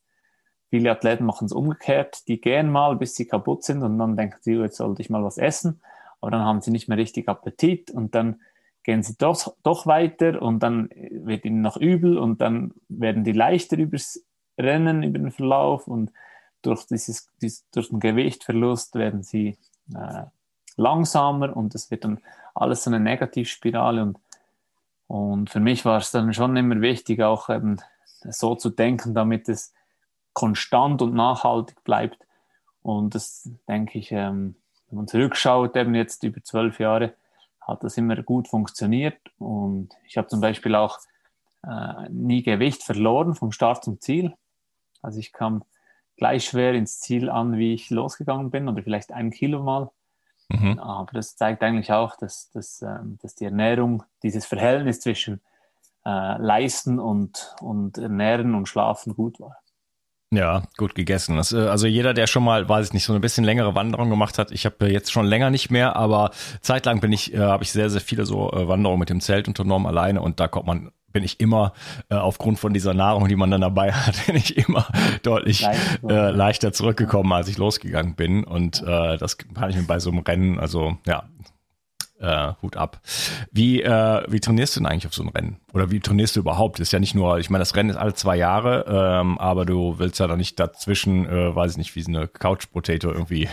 Viele 0.70 0.90
Athleten 0.90 1.24
machen 1.24 1.46
es 1.46 1.52
umgekehrt. 1.52 2.26
Die 2.28 2.40
gehen 2.40 2.70
mal, 2.70 2.96
bis 2.96 3.14
sie 3.14 3.26
kaputt 3.26 3.64
sind 3.64 3.82
und 3.82 3.98
dann 3.98 4.16
denken 4.16 4.38
sie, 4.40 4.54
jetzt 4.54 4.76
sollte 4.76 5.02
ich 5.02 5.10
mal 5.10 5.22
was 5.22 5.38
essen. 5.38 5.80
Aber 6.20 6.30
dann 6.30 6.42
haben 6.42 6.60
sie 6.60 6.70
nicht 6.70 6.88
mehr 6.88 6.98
richtig 6.98 7.28
Appetit 7.28 7.90
und 7.90 8.14
dann 8.14 8.40
gehen 8.82 9.02
sie 9.02 9.16
doch, 9.16 9.54
doch 9.62 9.86
weiter 9.86 10.40
und 10.40 10.60
dann 10.60 10.88
wird 11.10 11.44
ihnen 11.44 11.60
noch 11.60 11.76
übel 11.76 12.18
und 12.18 12.40
dann 12.40 12.72
werden 12.88 13.24
die 13.24 13.32
leichter 13.32 13.76
übers 13.76 14.24
Rennen, 14.58 15.02
über 15.02 15.18
den 15.18 15.32
Verlauf 15.32 15.88
und 15.88 16.12
durch, 16.62 16.86
dieses, 16.86 17.28
dieses 17.42 17.68
durch 17.70 17.88
den 17.88 18.00
Gewichtverlust 18.00 18.94
werden 18.94 19.22
sie 19.22 19.58
äh, 19.94 20.22
langsamer 20.76 21.56
und 21.56 21.74
es 21.74 21.90
wird 21.90 22.04
dann 22.04 22.20
alles 22.54 22.84
so 22.84 22.90
eine 22.90 23.00
Negativspirale 23.00 24.02
und, 24.02 24.18
und 25.08 25.50
für 25.50 25.60
mich 25.60 25.84
war 25.84 25.98
es 25.98 26.10
dann 26.10 26.32
schon 26.32 26.56
immer 26.56 26.80
wichtig, 26.80 27.22
auch 27.22 27.50
eben 27.50 27.78
so 28.30 28.54
zu 28.54 28.70
denken, 28.70 29.14
damit 29.14 29.48
es 29.48 29.74
konstant 30.36 31.00
und 31.00 31.14
nachhaltig 31.14 31.82
bleibt. 31.82 32.18
Und 32.82 33.14
das 33.14 33.48
denke 33.66 33.98
ich, 33.98 34.12
ähm, 34.12 34.54
wenn 34.88 34.98
man 34.98 35.08
zurückschaut, 35.08 35.74
eben 35.76 35.94
jetzt 35.94 36.22
über 36.24 36.44
zwölf 36.44 36.78
Jahre, 36.78 37.14
hat 37.62 37.82
das 37.82 37.96
immer 37.96 38.22
gut 38.22 38.46
funktioniert. 38.46 39.18
Und 39.38 39.94
ich 40.06 40.18
habe 40.18 40.28
zum 40.28 40.42
Beispiel 40.42 40.74
auch 40.74 40.98
äh, 41.64 42.08
nie 42.10 42.42
Gewicht 42.42 42.82
verloren 42.82 43.34
vom 43.34 43.50
Start 43.50 43.82
zum 43.82 43.98
Ziel. 44.02 44.34
Also 45.00 45.18
ich 45.18 45.32
kam 45.32 45.64
gleich 46.18 46.44
schwer 46.44 46.74
ins 46.74 47.00
Ziel 47.00 47.30
an, 47.30 47.56
wie 47.56 47.72
ich 47.72 47.88
losgegangen 47.88 48.50
bin, 48.50 48.68
oder 48.68 48.82
vielleicht 48.82 49.12
ein 49.12 49.30
Kilo 49.30 49.62
mal. 49.62 49.90
Mhm. 50.50 50.78
Aber 50.78 51.12
das 51.12 51.36
zeigt 51.36 51.62
eigentlich 51.62 51.92
auch, 51.92 52.14
dass, 52.16 52.50
dass, 52.50 52.82
ähm, 52.82 53.18
dass 53.22 53.34
die 53.36 53.46
Ernährung, 53.46 54.02
dieses 54.22 54.44
Verhältnis 54.44 55.00
zwischen 55.00 55.40
äh, 56.04 56.36
Leisten 56.36 56.98
und, 56.98 57.56
und 57.62 57.96
Ernähren 57.96 58.54
und 58.54 58.68
Schlafen 58.68 59.14
gut 59.14 59.40
war. 59.40 59.56
Ja, 60.32 60.64
gut 60.76 60.94
gegessen. 60.94 61.36
Das, 61.36 61.52
äh, 61.52 61.58
also 61.58 61.86
jeder, 61.86 62.12
der 62.12 62.26
schon 62.26 62.42
mal, 62.42 62.68
weiß 62.68 62.88
ich 62.88 62.92
nicht, 62.92 63.04
so 63.04 63.12
eine 63.12 63.20
bisschen 63.20 63.44
längere 63.44 63.74
Wanderung 63.74 64.10
gemacht 64.10 64.38
hat, 64.38 64.50
ich 64.50 64.66
habe 64.66 64.88
jetzt 64.90 65.12
schon 65.12 65.26
länger 65.26 65.50
nicht 65.50 65.70
mehr, 65.70 65.94
aber 65.94 66.32
zeitlang 66.62 67.00
bin 67.00 67.12
ich, 67.12 67.32
äh, 67.32 67.38
habe 67.38 67.62
ich 67.62 67.70
sehr, 67.70 67.90
sehr 67.90 68.00
viele 68.00 68.26
so 68.26 68.50
äh, 68.52 68.66
Wanderungen 68.66 68.98
mit 68.98 69.08
dem 69.08 69.20
Zelt 69.20 69.46
unternommen 69.46 69.86
alleine 69.86 70.20
und 70.20 70.40
da 70.40 70.48
kommt 70.48 70.66
man 70.66 70.90
bin 71.12 71.24
ich 71.24 71.40
immer 71.40 71.72
äh, 72.10 72.14
aufgrund 72.14 72.58
von 72.58 72.74
dieser 72.74 72.92
Nahrung, 72.92 73.26
die 73.26 73.36
man 73.36 73.50
dann 73.50 73.62
dabei 73.62 73.90
hat, 73.94 74.26
bin 74.26 74.36
ich 74.36 74.58
immer 74.58 74.86
deutlich 75.22 75.64
äh, 75.66 76.30
leichter 76.30 76.74
zurückgekommen, 76.74 77.32
als 77.32 77.48
ich 77.48 77.56
losgegangen 77.56 78.16
bin. 78.16 78.44
Und 78.44 78.82
äh, 78.82 79.16
das 79.16 79.38
kann 79.38 79.70
ich 79.70 79.76
mir 79.76 79.84
bei 79.84 79.98
so 79.98 80.10
einem 80.10 80.18
Rennen, 80.18 80.60
also 80.60 80.98
ja, 81.06 81.22
äh, 82.20 82.52
Hut 82.62 82.76
ab. 82.76 83.00
Wie, 83.50 83.82
äh, 83.82 84.22
wie 84.28 84.40
trainierst 84.40 84.76
du 84.76 84.80
denn 84.80 84.86
eigentlich 84.86 85.06
auf 85.06 85.14
so 85.14 85.22
ein 85.22 85.28
Rennen? 85.28 85.60
Oder 85.72 85.90
wie 85.90 86.00
trainierst 86.00 86.36
du 86.36 86.40
überhaupt? 86.40 86.78
Das 86.78 86.88
ist 86.88 86.92
ja 86.92 86.98
nicht 86.98 87.14
nur, 87.14 87.38
ich 87.38 87.50
meine, 87.50 87.62
das 87.62 87.76
Rennen 87.76 87.90
ist 87.90 87.96
alle 87.96 88.14
zwei 88.14 88.36
Jahre, 88.36 88.84
ähm, 88.88 89.38
aber 89.38 89.64
du 89.64 89.98
willst 89.98 90.20
ja 90.20 90.26
da 90.26 90.36
nicht 90.36 90.58
dazwischen, 90.58 91.26
äh, 91.26 91.54
weiß 91.54 91.72
ich 91.72 91.78
nicht, 91.78 91.96
wie 91.96 92.02
so 92.02 92.10
eine 92.10 92.28
Couch 92.28 92.70
Potato 92.72 93.10
irgendwie 93.10 93.48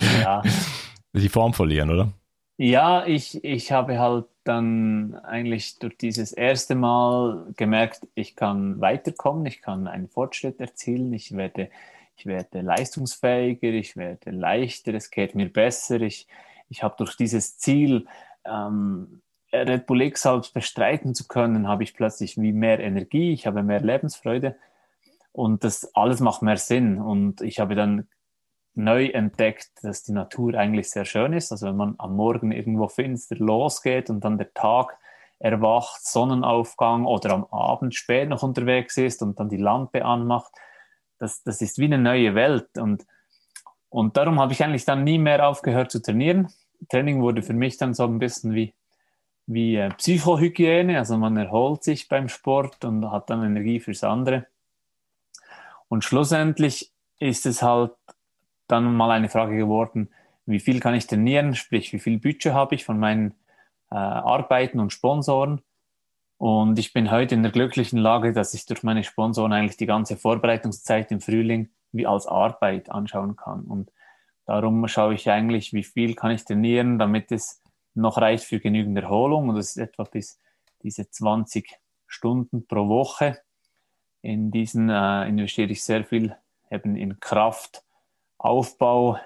ja. 0.00 0.42
die 1.12 1.28
Form 1.28 1.54
verlieren, 1.54 1.90
oder? 1.90 2.12
Ja, 2.56 3.04
ich, 3.06 3.42
ich 3.42 3.72
habe 3.72 3.98
halt 3.98 4.26
dann 4.44 5.16
eigentlich 5.24 5.78
durch 5.78 5.96
dieses 5.96 6.32
erste 6.32 6.74
Mal 6.74 7.46
gemerkt, 7.56 8.06
ich 8.14 8.36
kann 8.36 8.80
weiterkommen, 8.80 9.46
ich 9.46 9.60
kann 9.60 9.88
einen 9.88 10.08
Fortschritt 10.08 10.60
erzielen, 10.60 11.12
ich 11.12 11.36
werde, 11.36 11.70
ich 12.16 12.26
werde 12.26 12.60
leistungsfähiger, 12.60 13.70
ich 13.70 13.96
werde 13.96 14.30
leichter, 14.30 14.94
es 14.94 15.10
geht 15.10 15.34
mir 15.34 15.48
besser, 15.48 16.00
ich, 16.00 16.28
ich 16.68 16.82
habe 16.82 16.94
durch 16.98 17.16
dieses 17.16 17.58
Ziel, 17.58 18.06
ähm, 18.44 19.22
Red 19.52 19.86
Bull 19.86 20.02
X 20.02 20.24
halt 20.24 20.52
bestreiten 20.52 21.14
zu 21.14 21.28
können, 21.28 21.68
habe 21.68 21.84
ich 21.84 21.94
plötzlich 21.94 22.36
wie 22.36 22.52
mehr 22.52 22.80
Energie, 22.80 23.32
ich 23.32 23.46
habe 23.46 23.62
mehr 23.62 23.80
Lebensfreude 23.80 24.56
und 25.32 25.64
das 25.64 25.94
alles 25.94 26.20
macht 26.20 26.42
mehr 26.42 26.56
Sinn 26.56 27.00
und 27.00 27.40
ich 27.40 27.60
habe 27.60 27.74
dann 27.74 28.08
neu 28.74 29.06
entdeckt, 29.06 29.70
dass 29.82 30.02
die 30.02 30.12
Natur 30.12 30.54
eigentlich 30.54 30.90
sehr 30.90 31.04
schön 31.04 31.32
ist. 31.32 31.52
Also 31.52 31.68
wenn 31.68 31.76
man 31.76 31.94
am 31.98 32.16
Morgen 32.16 32.50
irgendwo 32.50 32.88
finster 32.88 33.36
losgeht 33.36 34.10
und 34.10 34.24
dann 34.24 34.38
der 34.38 34.52
Tag 34.52 34.98
erwacht, 35.38 36.04
Sonnenaufgang 36.04 37.04
oder 37.04 37.30
am 37.32 37.44
Abend 37.46 37.94
spät 37.94 38.28
noch 38.28 38.42
unterwegs 38.42 38.96
ist 38.96 39.22
und 39.22 39.38
dann 39.38 39.48
die 39.48 39.58
Lampe 39.58 40.04
anmacht, 40.04 40.52
das, 41.18 41.42
das 41.42 41.60
ist 41.60 41.78
wie 41.78 41.84
eine 41.84 41.98
neue 41.98 42.34
Welt. 42.34 42.76
Und, 42.78 43.06
und 43.94 44.16
darum 44.16 44.40
habe 44.40 44.52
ich 44.52 44.64
eigentlich 44.64 44.84
dann 44.84 45.04
nie 45.04 45.18
mehr 45.18 45.48
aufgehört 45.48 45.92
zu 45.92 46.02
trainieren. 46.02 46.48
Training 46.88 47.22
wurde 47.22 47.42
für 47.42 47.52
mich 47.52 47.76
dann 47.76 47.94
so 47.94 48.02
ein 48.02 48.18
bisschen 48.18 48.52
wie, 48.52 48.74
wie 49.46 49.76
äh, 49.76 49.88
Psychohygiene. 49.90 50.98
Also 50.98 51.16
man 51.16 51.36
erholt 51.36 51.84
sich 51.84 52.08
beim 52.08 52.28
Sport 52.28 52.84
und 52.84 53.08
hat 53.12 53.30
dann 53.30 53.44
Energie 53.44 53.78
fürs 53.78 54.02
andere. 54.02 54.46
Und 55.86 56.02
schlussendlich 56.02 56.90
ist 57.20 57.46
es 57.46 57.62
halt 57.62 57.92
dann 58.66 58.92
mal 58.96 59.12
eine 59.12 59.28
Frage 59.28 59.56
geworden, 59.56 60.08
wie 60.44 60.58
viel 60.58 60.80
kann 60.80 60.96
ich 60.96 61.06
trainieren, 61.06 61.54
sprich 61.54 61.92
wie 61.92 62.00
viel 62.00 62.18
Budget 62.18 62.52
habe 62.52 62.74
ich 62.74 62.84
von 62.84 62.98
meinen 62.98 63.30
äh, 63.92 63.94
Arbeiten 63.94 64.80
und 64.80 64.92
Sponsoren. 64.92 65.62
Und 66.38 66.80
ich 66.80 66.92
bin 66.92 67.12
heute 67.12 67.36
in 67.36 67.44
der 67.44 67.52
glücklichen 67.52 68.00
Lage, 68.00 68.32
dass 68.32 68.54
ich 68.54 68.66
durch 68.66 68.82
meine 68.82 69.04
Sponsoren 69.04 69.52
eigentlich 69.52 69.76
die 69.76 69.86
ganze 69.86 70.16
Vorbereitungszeit 70.16 71.12
im 71.12 71.20
Frühling 71.20 71.68
wie 71.94 72.06
als 72.06 72.26
Arbeit 72.26 72.90
anschauen 72.90 73.36
kann. 73.36 73.62
Und 73.62 73.92
darum 74.46 74.86
schaue 74.88 75.14
ich 75.14 75.30
eigentlich, 75.30 75.72
wie 75.72 75.84
viel 75.84 76.14
kann 76.14 76.30
ich 76.30 76.44
trainieren, 76.44 76.98
damit 76.98 77.32
es 77.32 77.62
noch 77.94 78.18
reicht 78.18 78.44
für 78.44 78.60
genügend 78.60 78.98
Erholung. 78.98 79.48
Und 79.48 79.56
das 79.56 79.70
ist 79.70 79.76
etwa 79.78 80.04
bis 80.04 80.38
diese 80.82 81.08
20 81.08 81.78
Stunden 82.06 82.66
pro 82.66 82.88
Woche. 82.88 83.38
In 84.22 84.50
diesen 84.50 84.90
äh, 84.90 85.28
investiere 85.28 85.70
ich 85.70 85.82
sehr 85.84 86.04
viel 86.04 86.36
eben 86.70 86.96
in 86.96 87.20
Kraft, 87.20 87.84
Aufbau 88.38 89.18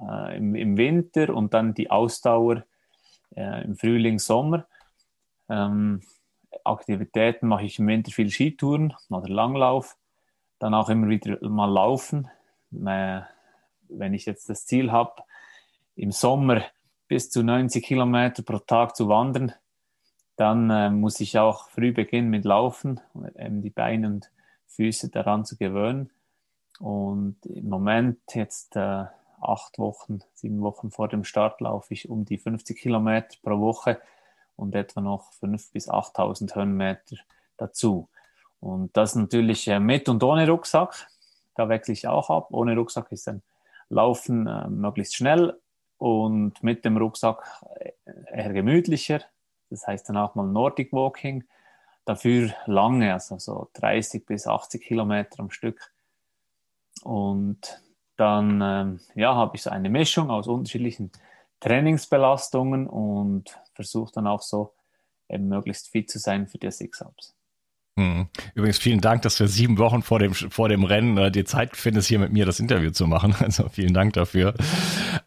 äh, 0.00 0.36
im, 0.36 0.54
im, 0.54 0.76
Winter 0.76 1.34
und 1.34 1.54
dann 1.54 1.74
die 1.74 1.90
Ausdauer 1.90 2.64
äh, 3.36 3.64
im 3.64 3.76
Frühling, 3.76 4.18
Sommer. 4.18 4.66
Ähm, 5.48 6.00
Aktivitäten 6.64 7.48
mache 7.48 7.64
ich 7.64 7.78
im 7.78 7.86
Winter 7.86 8.10
viel 8.10 8.30
Skitouren 8.30 8.94
oder 9.10 9.28
Langlauf, 9.28 9.96
dann 10.58 10.74
auch 10.74 10.88
immer 10.88 11.08
wieder 11.08 11.38
mal 11.48 11.70
laufen. 11.70 12.30
Äh, 12.72 13.20
wenn 13.88 14.14
ich 14.14 14.26
jetzt 14.26 14.48
das 14.48 14.66
Ziel 14.66 14.92
habe, 14.92 15.22
im 15.96 16.10
Sommer 16.10 16.62
bis 17.08 17.30
zu 17.30 17.42
90 17.42 17.84
Kilometer 17.84 18.42
pro 18.42 18.58
Tag 18.58 18.96
zu 18.96 19.08
wandern, 19.08 19.52
dann 20.36 20.70
äh, 20.70 20.90
muss 20.90 21.20
ich 21.20 21.38
auch 21.38 21.68
früh 21.68 21.92
beginnen 21.92 22.30
mit 22.30 22.44
Laufen, 22.44 23.00
um 23.12 23.26
eben 23.26 23.62
die 23.62 23.70
Beine 23.70 24.08
und 24.08 24.30
Füße 24.66 25.10
daran 25.10 25.44
zu 25.44 25.56
gewöhnen. 25.56 26.10
Und 26.80 27.36
im 27.46 27.68
Moment 27.68 28.18
jetzt 28.34 28.74
äh, 28.74 29.04
acht 29.40 29.78
Wochen, 29.78 30.20
sieben 30.32 30.60
Wochen 30.62 30.90
vor 30.90 31.08
dem 31.08 31.24
Start 31.24 31.60
laufe 31.60 31.94
ich 31.94 32.08
um 32.08 32.24
die 32.24 32.38
50 32.38 32.76
Kilometer 32.78 33.36
pro 33.42 33.60
Woche 33.60 34.00
und 34.56 34.74
etwa 34.74 35.00
noch 35.00 35.32
5.000 35.32 35.72
bis 35.72 35.88
8.000 35.88 36.54
Höhenmeter 36.56 37.16
dazu. 37.56 38.08
Und 38.60 38.96
das 38.96 39.14
natürlich 39.14 39.68
äh, 39.68 39.80
mit 39.80 40.08
und 40.08 40.22
ohne 40.22 40.48
Rucksack. 40.48 41.08
Da 41.54 41.68
wechsle 41.68 41.92
ich 41.92 42.08
auch 42.08 42.30
ab. 42.30 42.48
Ohne 42.50 42.76
Rucksack 42.76 43.12
ist 43.12 43.28
ein 43.28 43.42
Laufen 43.88 44.46
äh, 44.46 44.68
möglichst 44.68 45.16
schnell 45.16 45.58
und 45.98 46.62
mit 46.62 46.84
dem 46.84 46.96
Rucksack 46.96 47.44
äh, 47.76 47.92
eher 48.32 48.52
gemütlicher. 48.52 49.20
Das 49.70 49.86
heißt 49.86 50.08
dann 50.08 50.16
auch 50.16 50.34
mal 50.34 50.46
Nordic 50.46 50.92
Walking. 50.92 51.44
Dafür 52.04 52.52
lange, 52.66 53.12
also 53.12 53.38
so 53.38 53.70
30 53.74 54.26
bis 54.26 54.46
80 54.46 54.82
Kilometer 54.82 55.40
am 55.40 55.50
Stück. 55.50 55.92
Und 57.02 57.80
dann 58.16 58.60
ähm, 58.62 59.00
ja, 59.14 59.34
habe 59.34 59.56
ich 59.56 59.62
so 59.62 59.70
eine 59.70 59.88
Mischung 59.88 60.30
aus 60.30 60.46
unterschiedlichen 60.46 61.10
Trainingsbelastungen 61.60 62.86
und 62.86 63.58
versuche 63.74 64.12
dann 64.12 64.26
auch 64.26 64.42
so 64.42 64.74
eben 65.28 65.48
möglichst 65.48 65.88
fit 65.88 66.10
zu 66.10 66.18
sein 66.18 66.46
für 66.46 66.58
die 66.58 66.70
Six-Ups. 66.70 67.33
Hm. 67.96 68.26
Übrigens 68.54 68.78
vielen 68.78 69.00
Dank, 69.00 69.22
dass 69.22 69.36
du 69.36 69.46
sieben 69.46 69.78
Wochen 69.78 70.02
vor 70.02 70.18
dem, 70.18 70.34
vor 70.34 70.68
dem 70.68 70.82
Rennen 70.82 71.16
äh, 71.16 71.30
dir 71.30 71.44
Zeit 71.44 71.76
findest, 71.76 72.08
hier 72.08 72.18
mit 72.18 72.32
mir 72.32 72.44
das 72.44 72.58
Interview 72.58 72.90
zu 72.90 73.06
machen. 73.06 73.34
Also 73.44 73.68
vielen 73.68 73.94
Dank 73.94 74.14
dafür. 74.14 74.54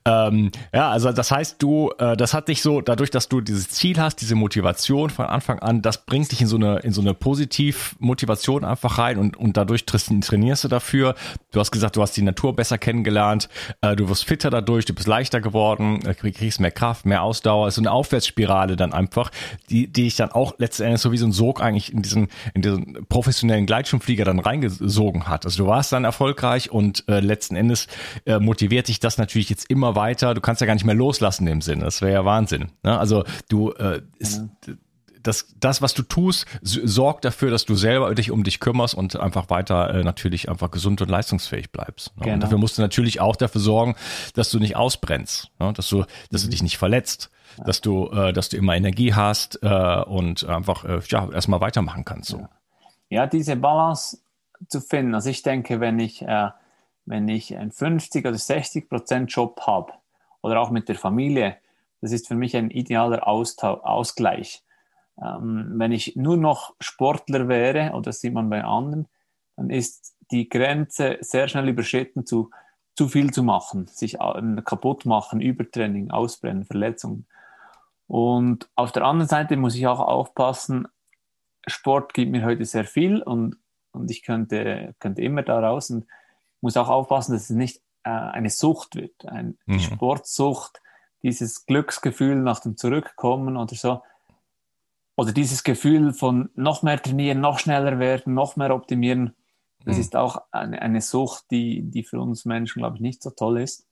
Ähm, 0.08 0.52
ja, 0.74 0.90
also 0.90 1.12
das 1.12 1.32
heißt, 1.32 1.62
du, 1.62 1.92
äh, 2.00 2.16
das 2.16 2.34
hat 2.34 2.48
dich 2.48 2.62
so, 2.62 2.80
dadurch, 2.80 3.12
dass 3.12 3.28
du 3.28 3.42
dieses 3.42 3.70
Ziel 3.70 4.00
hast, 4.00 4.22
diese 4.22 4.36
Motivation 4.36 5.10
von 5.10 5.26
Anfang 5.26 5.60
an, 5.60 5.82
das 5.82 6.06
bringt 6.06 6.32
dich 6.32 6.42
in 6.42 6.48
so 6.48 6.56
eine, 6.56 6.80
in 6.80 6.94
so 6.94 7.02
eine 7.02 7.14
Positiv-Motivation 7.14 8.64
einfach 8.64 9.00
rein 9.00 9.18
und, 9.18 9.36
und 9.36 9.58
dadurch 9.58 9.86
trainierst 9.86 10.64
du 10.64 10.68
dafür. 10.70 11.16
Du 11.52 11.60
hast 11.60 11.72
gesagt, 11.72 11.98
du 11.98 12.02
hast 12.02 12.16
die 12.16 12.22
Natur 12.22 12.56
besser 12.56 12.78
kennengelernt, 12.78 13.50
äh, 13.82 13.96
du 13.98 14.08
wirst 14.08 14.24
fitter 14.24 14.50
dadurch, 14.50 14.86
du 14.86 14.94
bist 14.94 15.08
leichter 15.08 15.42
geworden, 15.42 16.00
äh, 16.06 16.14
kriegst 16.14 16.62
mehr 16.62 16.72
Kraft, 16.72 17.06
mehr 17.06 17.24
Ausdauer. 17.24 17.68
Ist 17.68 17.76
so 17.76 17.82
eine 17.82 17.92
Aufwärtsspirale 17.92 18.78
dann 18.78 18.94
einfach, 18.94 19.30
die, 19.70 19.88
die 19.88 20.04
dich 20.04 20.16
dann 20.16 20.32
auch 20.32 20.56
letztendlich 20.58 21.02
so 21.02 21.12
wie 21.12 21.18
so 21.18 21.26
ein 21.26 21.34
Sog 21.34 21.62
eigentlich 21.62 21.92
in 21.92 22.02
diesen 22.02 22.30
in 22.54 22.62
diesen 22.62 23.06
professionellen 23.10 23.66
Gleitschirmflieger 23.66 24.24
dann 24.24 24.40
reingesogen 24.40 25.28
hat. 25.28 25.46
Also 25.46 25.64
du 25.64 25.70
warst 25.70 25.92
dann 25.92 26.06
erfolgreich 26.06 26.72
und 26.72 27.04
äh, 27.10 27.20
letzten 27.20 27.58
Endes 27.58 27.88
äh, 28.26 28.40
motiviert 28.40 28.88
dich 28.88 29.02
das 29.02 29.18
natürlich 29.18 29.50
jetzt 29.50 29.70
immer 29.70 29.97
weiter. 29.98 30.34
Du 30.34 30.42
kannst 30.42 30.62
ja 30.62 30.68
gar 30.68 30.74
nicht 30.74 30.86
mehr 30.86 30.96
loslassen 30.96 31.48
im 31.48 31.62
Sinne. 31.62 31.84
Das 31.84 32.02
wäre 32.02 32.14
ja 32.14 32.26
Wahnsinn. 32.26 32.72
Ne? 32.84 32.98
Also 32.98 33.26
du 33.50 33.72
äh, 33.72 34.02
ist, 34.18 34.44
ja. 34.66 34.74
das, 35.22 35.54
das, 35.60 35.82
was 35.82 35.94
du 35.94 36.04
tust, 36.04 36.46
sorgt 36.62 37.26
dafür, 37.26 37.52
dass 37.52 37.66
du 37.66 37.76
selber 37.76 38.16
dich 38.16 38.32
um 38.32 38.44
dich 38.44 38.60
kümmerst 38.60 38.96
und 38.96 39.20
einfach 39.20 39.50
weiter 39.50 39.94
äh, 39.94 40.04
natürlich 40.04 40.50
einfach 40.50 40.72
gesund 40.72 41.02
und 41.02 41.10
leistungsfähig 41.10 41.72
bleibst. 41.72 42.16
Ne? 42.16 42.24
Genau. 42.24 42.36
Und 42.36 42.44
dafür 42.44 42.58
musst 42.58 42.78
du 42.78 42.82
natürlich 42.82 43.20
auch 43.20 43.36
dafür 43.36 43.60
sorgen, 43.60 43.96
dass 44.34 44.50
du 44.50 44.60
nicht 44.60 44.78
ausbrennst, 44.78 45.52
ne? 45.60 45.74
dass 45.74 45.90
du, 45.90 46.06
dass 46.32 46.44
mhm. 46.44 46.46
du 46.46 46.52
dich 46.52 46.64
nicht 46.64 46.78
verletzt 46.78 47.30
dass 47.66 47.82
du, 47.82 48.10
äh, 48.10 48.34
dass 48.34 48.50
du 48.50 48.58
immer 48.58 48.76
Energie 48.76 49.14
hast 49.14 49.60
äh, 49.64 50.04
und 50.04 50.48
einfach 50.48 50.84
äh, 50.86 51.00
ja 51.08 51.30
erstmal 51.32 51.62
weitermachen 51.62 52.06
kannst. 52.06 52.30
So. 52.30 52.40
Ja. 52.40 52.50
ja, 53.10 53.28
diese 53.28 53.56
Balance 53.56 54.20
zu 54.68 54.82
finden. 54.82 55.16
Also 55.16 55.30
ich 55.30 55.42
denke, 55.44 55.80
wenn 55.80 56.00
ich, 56.00 56.22
äh, 56.22 56.50
wenn 57.08 57.28
ich 57.28 57.58
einen 57.58 57.72
50 57.72 58.26
oder 58.26 58.38
60 58.38 58.88
Prozent 58.88 59.32
Job 59.32 59.62
habe 59.66 59.94
oder 60.42 60.62
auch 60.62 60.70
mit 60.70 60.88
der 60.88 60.96
Familie, 60.96 61.58
das 62.02 62.12
ist 62.12 62.28
für 62.28 62.36
mich 62.36 62.56
ein 62.56 62.70
idealer 62.70 63.28
Austau 63.28 63.82
Ausgleich. 63.82 64.64
Ähm, 65.20 65.74
wenn 65.76 65.92
ich 65.92 66.16
nur 66.16 66.38
noch 66.38 66.76
Sportler 66.80 67.48
wäre, 67.48 67.92
oder 67.94 68.04
das 68.04 68.22
sieht 68.22 68.34
man 68.34 68.50
bei 68.50 68.64
anderen, 68.64 69.08
dann 69.56 69.72
ist 69.72 70.16
die 70.30 70.48
Grenze 70.48 71.18
sehr 71.22 71.48
schnell 71.48 71.70
überschritten 71.70 72.26
zu 72.26 72.52
zu 72.98 73.08
viel 73.08 73.32
zu 73.32 73.44
machen, 73.44 73.86
sich 73.88 74.20
äh, 74.20 74.62
kaputt 74.66 75.06
machen, 75.06 75.40
Übertraining, 75.40 76.10
Ausbrennen, 76.10 76.66
Verletzungen. 76.66 77.28
Und 78.08 78.70
auf 78.76 78.92
der 78.92 79.04
anderen 79.04 79.30
Seite 79.30 79.56
muss 79.56 79.76
ich 79.76 79.86
auch 79.86 80.00
aufpassen, 80.00 80.88
Sport 81.68 82.16
gibt 82.16 82.32
mir 82.32 82.44
heute 82.44 82.66
sehr 82.66 82.86
viel 82.86 83.22
und, 83.22 83.58
und 83.92 84.10
ich 84.10 84.24
könnte, 84.24 84.96
könnte 85.00 85.22
immer 85.22 85.44
da 85.44 85.60
raus 85.60 85.92
und 85.92 86.08
muss 86.62 86.78
auch 86.78 86.90
aufpassen, 86.90 87.34
dass 87.34 87.50
es 87.50 87.56
nicht 87.56 87.82
äh, 88.04 88.10
eine 88.10 88.50
Sucht 88.50 88.96
wird, 88.96 89.26
ein, 89.26 89.58
mhm. 89.66 89.74
die 89.74 89.80
Sportsucht, 89.80 90.82
dieses 91.24 91.66
Glücksgefühl 91.66 92.36
nach 92.36 92.60
dem 92.60 92.78
Zurückkommen 92.78 93.58
oder 93.58 93.76
so. 93.76 94.02
Oder 95.16 95.32
dieses 95.32 95.64
Gefühl 95.64 96.14
von 96.14 96.50
noch 96.56 96.84
mehr 96.84 97.02
trainieren, 97.02 97.42
noch 97.42 97.60
schneller 97.60 97.98
werden, 97.98 98.34
noch 98.34 98.56
mehr 98.56 98.74
optimieren. 98.74 99.36
Das 99.84 99.96
mhm. 99.96 100.02
ist 100.02 100.16
auch 100.16 100.44
eine, 100.52 100.82
eine 100.82 101.02
Sucht, 101.02 101.46
die, 101.50 101.82
die 101.82 102.04
für 102.04 102.20
uns 102.20 102.46
Menschen, 102.46 102.80
glaube 102.80 102.98
ich, 102.98 103.02
nicht 103.02 103.24
so 103.24 103.32
toll 103.32 103.60
ist. 103.60 103.88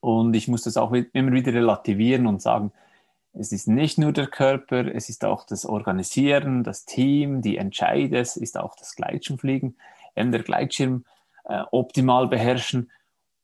Und 0.00 0.34
ich 0.34 0.48
muss 0.48 0.62
das 0.62 0.76
auch 0.76 0.92
immer 0.92 1.32
wieder 1.32 1.54
relativieren 1.54 2.26
und 2.26 2.42
sagen, 2.42 2.72
es 3.32 3.52
ist 3.52 3.66
nicht 3.66 3.98
nur 3.98 4.12
der 4.12 4.26
Körper, 4.26 4.86
es 4.94 5.08
ist 5.08 5.24
auch 5.24 5.44
das 5.44 5.66
Organisieren, 5.66 6.62
das 6.62 6.84
Team, 6.84 7.42
die 7.42 7.56
Entscheide, 7.56 8.18
es 8.18 8.36
ist 8.36 8.58
auch 8.58 8.76
das 8.76 8.94
Gleitschirmfliegen, 8.96 9.76
eben 10.14 10.30
der 10.30 10.42
Gleitschirm 10.42 11.04
äh, 11.44 11.62
optimal 11.70 12.28
beherrschen. 12.28 12.90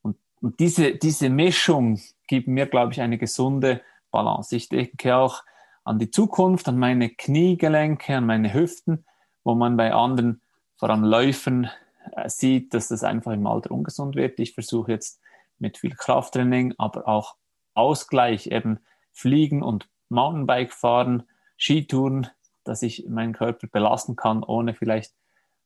Und, 0.03 0.17
und 0.41 0.59
diese, 0.61 0.97
diese 0.97 1.31
Mischung 1.31 2.01
gibt 2.27 2.49
mir, 2.49 2.67
glaube 2.67 2.93
ich, 2.93 3.01
eine 3.01 3.19
gesunde 3.19 3.83
Balance. 4.11 4.55
Ich 4.57 4.69
denke 4.69 5.17
auch 5.17 5.43
an 5.85 5.99
die 5.99 6.11
Zukunft, 6.11 6.69
an 6.69 6.79
meine 6.79 7.11
Kniegelenke, 7.11 8.17
an 8.17 8.27
meine 8.27 8.53
Hüften, 8.53 9.05
wo 9.45 9.55
man 9.55 9.77
bei 9.77 9.93
anderen, 9.93 10.41
vor 10.77 10.91
allem 10.91 11.05
Läufern, 11.05 11.71
äh, 12.13 12.29
sieht, 12.29 12.75
dass 12.75 12.89
das 12.89 13.05
einfach 13.05 13.33
im 13.33 13.47
Alter 13.47 13.71
ungesund 13.71 14.17
wird. 14.17 14.39
Ich 14.41 14.55
versuche 14.55 14.93
jetzt 14.93 15.21
mit 15.59 15.79
viel 15.79 15.95
Krafttraining, 15.95 16.75
aber 16.79 17.07
auch 17.07 17.37
Ausgleich 17.75 18.47
eben 18.49 18.81
Fliegen 19.13 19.63
und 19.63 19.89
Mountainbike 20.09 20.73
fahren, 20.73 21.25
Skitouren, 21.57 22.29
dass 22.65 22.83
ich 22.83 23.07
meinen 23.09 23.33
Körper 23.33 23.67
belasten 23.67 24.17
kann, 24.17 24.43
ohne 24.43 24.75
vielleicht 24.75 25.13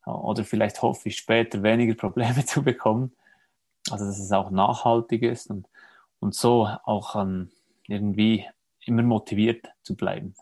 oder 0.06 0.44
vielleicht 0.44 0.82
hoffe 0.82 1.08
ich 1.08 1.16
später 1.16 1.62
weniger 1.62 1.94
Probleme 1.94 2.44
zu 2.46 2.62
bekommen. 2.62 3.12
Also 3.90 4.06
dass 4.06 4.18
es 4.18 4.32
auch 4.32 4.50
nachhaltig 4.50 5.22
ist 5.22 5.50
und, 5.50 5.66
und 6.20 6.34
so 6.34 6.66
auch 6.84 7.16
ähm, 7.16 7.50
irgendwie 7.86 8.46
immer 8.86 9.02
motiviert 9.02 9.66
zu 9.82 9.94
bleiben. 9.94 10.34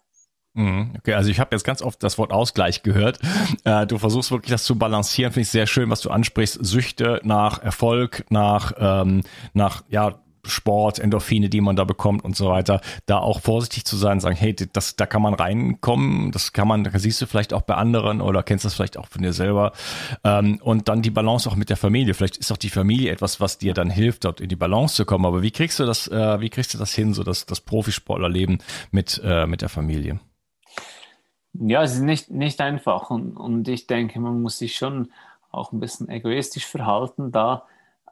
Mhm, 0.54 0.92
okay, 0.98 1.14
also 1.14 1.30
ich 1.30 1.40
habe 1.40 1.54
jetzt 1.54 1.64
ganz 1.64 1.80
oft 1.80 2.02
das 2.02 2.18
Wort 2.18 2.32
Ausgleich 2.32 2.82
gehört. 2.82 3.18
Äh, 3.64 3.86
du 3.86 3.98
versuchst 3.98 4.32
wirklich 4.32 4.50
das 4.50 4.64
zu 4.64 4.76
balancieren, 4.76 5.32
finde 5.32 5.42
ich 5.42 5.50
sehr 5.50 5.68
schön, 5.68 5.88
was 5.88 6.00
du 6.00 6.10
ansprichst. 6.10 6.58
Süchte 6.64 7.20
nach 7.22 7.62
Erfolg, 7.62 8.24
nach, 8.28 8.72
ähm, 8.76 9.22
nach 9.52 9.84
ja, 9.88 10.20
Sport, 10.44 10.98
Endorphine, 10.98 11.48
die 11.48 11.60
man 11.60 11.76
da 11.76 11.84
bekommt 11.84 12.24
und 12.24 12.36
so 12.36 12.48
weiter, 12.48 12.80
da 13.06 13.18
auch 13.18 13.40
vorsichtig 13.40 13.84
zu 13.84 13.96
sein, 13.96 14.20
sagen, 14.20 14.36
hey, 14.36 14.54
das, 14.54 14.96
da 14.96 15.06
kann 15.06 15.22
man 15.22 15.34
reinkommen, 15.34 16.32
das 16.32 16.52
kann 16.52 16.66
man, 16.66 16.84
da 16.84 16.98
siehst 16.98 17.20
du 17.22 17.26
vielleicht 17.26 17.54
auch 17.54 17.62
bei 17.62 17.74
anderen 17.74 18.20
oder 18.20 18.42
kennst 18.42 18.64
das 18.64 18.74
vielleicht 18.74 18.96
auch 18.96 19.06
von 19.06 19.22
dir 19.22 19.32
selber. 19.32 19.72
Ähm, 20.24 20.58
und 20.62 20.88
dann 20.88 21.02
die 21.02 21.10
Balance 21.10 21.48
auch 21.48 21.54
mit 21.54 21.70
der 21.70 21.76
Familie. 21.76 22.14
Vielleicht 22.14 22.38
ist 22.38 22.50
auch 22.50 22.56
die 22.56 22.70
Familie 22.70 23.12
etwas, 23.12 23.40
was 23.40 23.58
dir 23.58 23.72
dann 23.74 23.90
hilft, 23.90 24.24
dort 24.24 24.40
in 24.40 24.48
die 24.48 24.56
Balance 24.56 24.96
zu 24.96 25.04
kommen. 25.04 25.26
Aber 25.26 25.42
wie 25.42 25.52
kriegst 25.52 25.78
du 25.78 25.84
das, 25.84 26.08
äh, 26.08 26.40
wie 26.40 26.50
kriegst 26.50 26.74
du 26.74 26.78
das 26.78 26.92
hin, 26.92 27.14
so 27.14 27.22
das, 27.22 27.46
das 27.46 27.60
Profisportlerleben 27.60 28.58
mit, 28.90 29.20
äh, 29.24 29.46
mit 29.46 29.62
der 29.62 29.68
Familie? 29.68 30.18
Ja, 31.54 31.82
es 31.82 31.94
ist 31.94 32.02
nicht, 32.02 32.30
nicht 32.30 32.60
einfach 32.60 33.10
und, 33.10 33.36
und 33.36 33.68
ich 33.68 33.86
denke, 33.86 34.18
man 34.18 34.40
muss 34.40 34.58
sich 34.58 34.74
schon 34.74 35.12
auch 35.50 35.72
ein 35.72 35.80
bisschen 35.80 36.08
egoistisch 36.08 36.66
verhalten, 36.66 37.30
da 37.30 37.66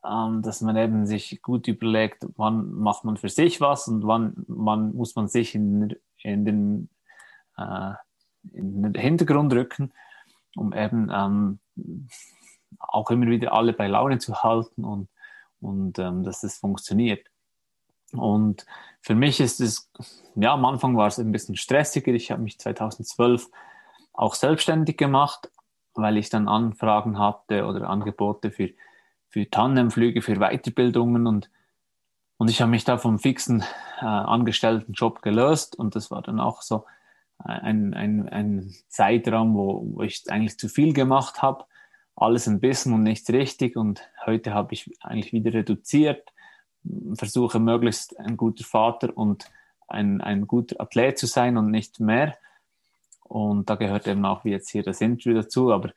ähm, 0.05 0.43
dass 0.43 0.61
man 0.61 0.77
eben 0.77 1.07
sich 1.07 1.43
gut 1.43 1.69
überlegt, 1.69 2.27
wann 2.37 2.73
macht 2.73 3.05
man 3.05 3.17
für 3.17 3.29
sich 3.29 3.61
was 3.61 3.89
und 3.89 4.07
wann, 4.07 4.33
wann 4.49 4.95
muss 4.95 5.15
man 5.17 5.29
sich 5.29 5.55
in, 5.55 5.95
in, 6.23 6.45
den, 6.45 6.89
äh, 7.57 7.93
in 8.53 8.83
den 8.83 8.95
Hintergrund 8.95 9.53
rücken, 9.53 9.93
um 10.57 10.73
eben 10.73 11.11
ähm, 11.13 11.59
auch 12.79 13.11
immer 13.11 13.27
wieder 13.27 13.53
alle 13.53 13.73
bei 13.73 13.89
Laune 13.89 14.19
zu 14.19 14.43
halten 14.43 14.85
und, 14.85 15.09
und 15.61 15.99
ähm, 15.99 16.23
dass 16.23 16.41
das 16.41 16.59
funktioniert. 16.59 17.27
Und 18.13 18.67
für 19.03 19.15
mich 19.15 19.41
ist 19.41 19.61
es, 19.61 19.91
ja, 20.35 20.53
am 20.53 20.65
Anfang 20.65 20.97
war 20.97 21.07
es 21.07 21.19
ein 21.19 21.33
bisschen 21.33 21.57
stressiger. 21.57 22.13
Ich 22.13 22.31
habe 22.31 22.43
mich 22.43 22.59
2012 22.59 23.49
auch 24.13 24.35
selbstständig 24.35 24.97
gemacht, 24.97 25.51
weil 25.95 26.17
ich 26.17 26.29
dann 26.29 26.49
Anfragen 26.49 27.19
hatte 27.19 27.67
oder 27.67 27.89
Angebote 27.89 28.51
für 28.51 28.71
für 29.31 29.49
Tandemflüge, 29.49 30.23
für 30.23 30.37
Weiterbildungen 30.37 31.27
und, 31.27 31.51
und 32.37 32.51
ich 32.51 32.61
habe 32.61 32.71
mich 32.71 32.85
da 32.85 32.99
vom 32.99 33.19
fixen 33.19 33.63
äh, 34.01 34.05
Angestelltenjob 34.05 35.23
gelöst 35.23 35.79
und 35.79 35.95
das 35.95 36.11
war 36.11 36.21
dann 36.23 36.41
auch 36.41 36.63
so 36.63 36.85
ein, 37.39 37.95
ein, 37.95 38.29
ein 38.29 38.75
Zeitraum, 38.89 39.55
wo, 39.55 39.95
wo 39.95 40.03
ich 40.03 40.25
eigentlich 40.29 40.59
zu 40.59 40.69
viel 40.69 40.93
gemacht 40.93 41.43
habe, 41.43 41.65
alles 42.17 42.47
ein 42.47 42.61
bisschen 42.61 42.93
und 42.93 43.03
nichts 43.03 43.31
richtig 43.31 43.77
und 43.77 44.03
heute 44.27 44.53
habe 44.53 44.75
ich 44.75 44.91
eigentlich 45.01 45.33
wieder 45.33 45.55
reduziert, 45.55 46.33
versuche 47.15 47.59
möglichst 47.61 48.19
ein 48.19 48.37
guter 48.37 48.65
Vater 48.65 49.17
und 49.17 49.51
ein, 49.89 50.21
ein 50.21 50.47
guter 50.47 50.81
Athlet 50.81 51.19
zu 51.19 51.27
sein 51.27 51.57
und 51.57 51.71
nicht 51.71 52.01
mehr. 52.01 52.37
Und 53.25 53.71
da 53.71 53.77
gehört 53.77 54.07
eben 54.07 54.25
auch 54.25 54.45
wie 54.45 54.51
jetzt 54.51 54.71
hier 54.71 54.83
das 54.83 55.01
Interview 55.01 55.35
dazu, 55.35 55.73
aber 55.73 55.93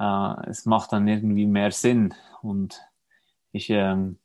äh, 0.00 0.48
es 0.48 0.64
macht 0.64 0.92
dann 0.92 1.06
irgendwie 1.06 1.46
mehr 1.46 1.70
Sinn. 1.70 2.14
Und 2.42 2.80
ich, 3.52 3.68
ähm, 3.70 4.18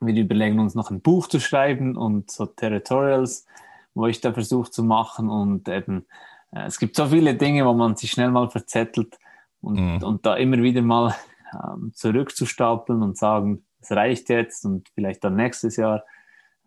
wir 0.00 0.14
überlegen 0.14 0.60
uns 0.60 0.74
noch 0.74 0.90
ein 0.90 1.00
Buch 1.00 1.26
zu 1.26 1.40
schreiben 1.40 1.96
und 1.96 2.30
so 2.30 2.46
Territorials, 2.46 3.46
wo 3.94 4.06
ich 4.06 4.20
da 4.20 4.32
versuche 4.32 4.70
zu 4.70 4.84
machen. 4.84 5.28
Und 5.28 5.68
eben, 5.68 6.06
äh, 6.52 6.66
es 6.66 6.78
gibt 6.78 6.94
so 6.96 7.06
viele 7.06 7.34
Dinge, 7.34 7.66
wo 7.66 7.74
man 7.74 7.96
sich 7.96 8.12
schnell 8.12 8.30
mal 8.30 8.48
verzettelt 8.48 9.18
und, 9.60 9.78
mhm. 9.78 10.02
und 10.04 10.24
da 10.24 10.36
immer 10.36 10.58
wieder 10.58 10.82
mal 10.82 11.14
ähm, 11.52 11.92
zurückzustapeln 11.94 13.02
und 13.02 13.18
sagen, 13.18 13.64
es 13.80 13.90
reicht 13.90 14.28
jetzt 14.28 14.64
und 14.64 14.88
vielleicht 14.94 15.24
dann 15.24 15.34
nächstes 15.34 15.76
Jahr. 15.76 16.04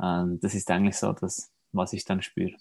Ähm, 0.01 0.39
das 0.41 0.53
ist 0.53 0.69
eigentlich 0.69 0.97
so 0.97 1.13
das, 1.13 1.53
was 1.71 1.93
ich 1.93 2.03
dann 2.03 2.21
spüre. 2.21 2.55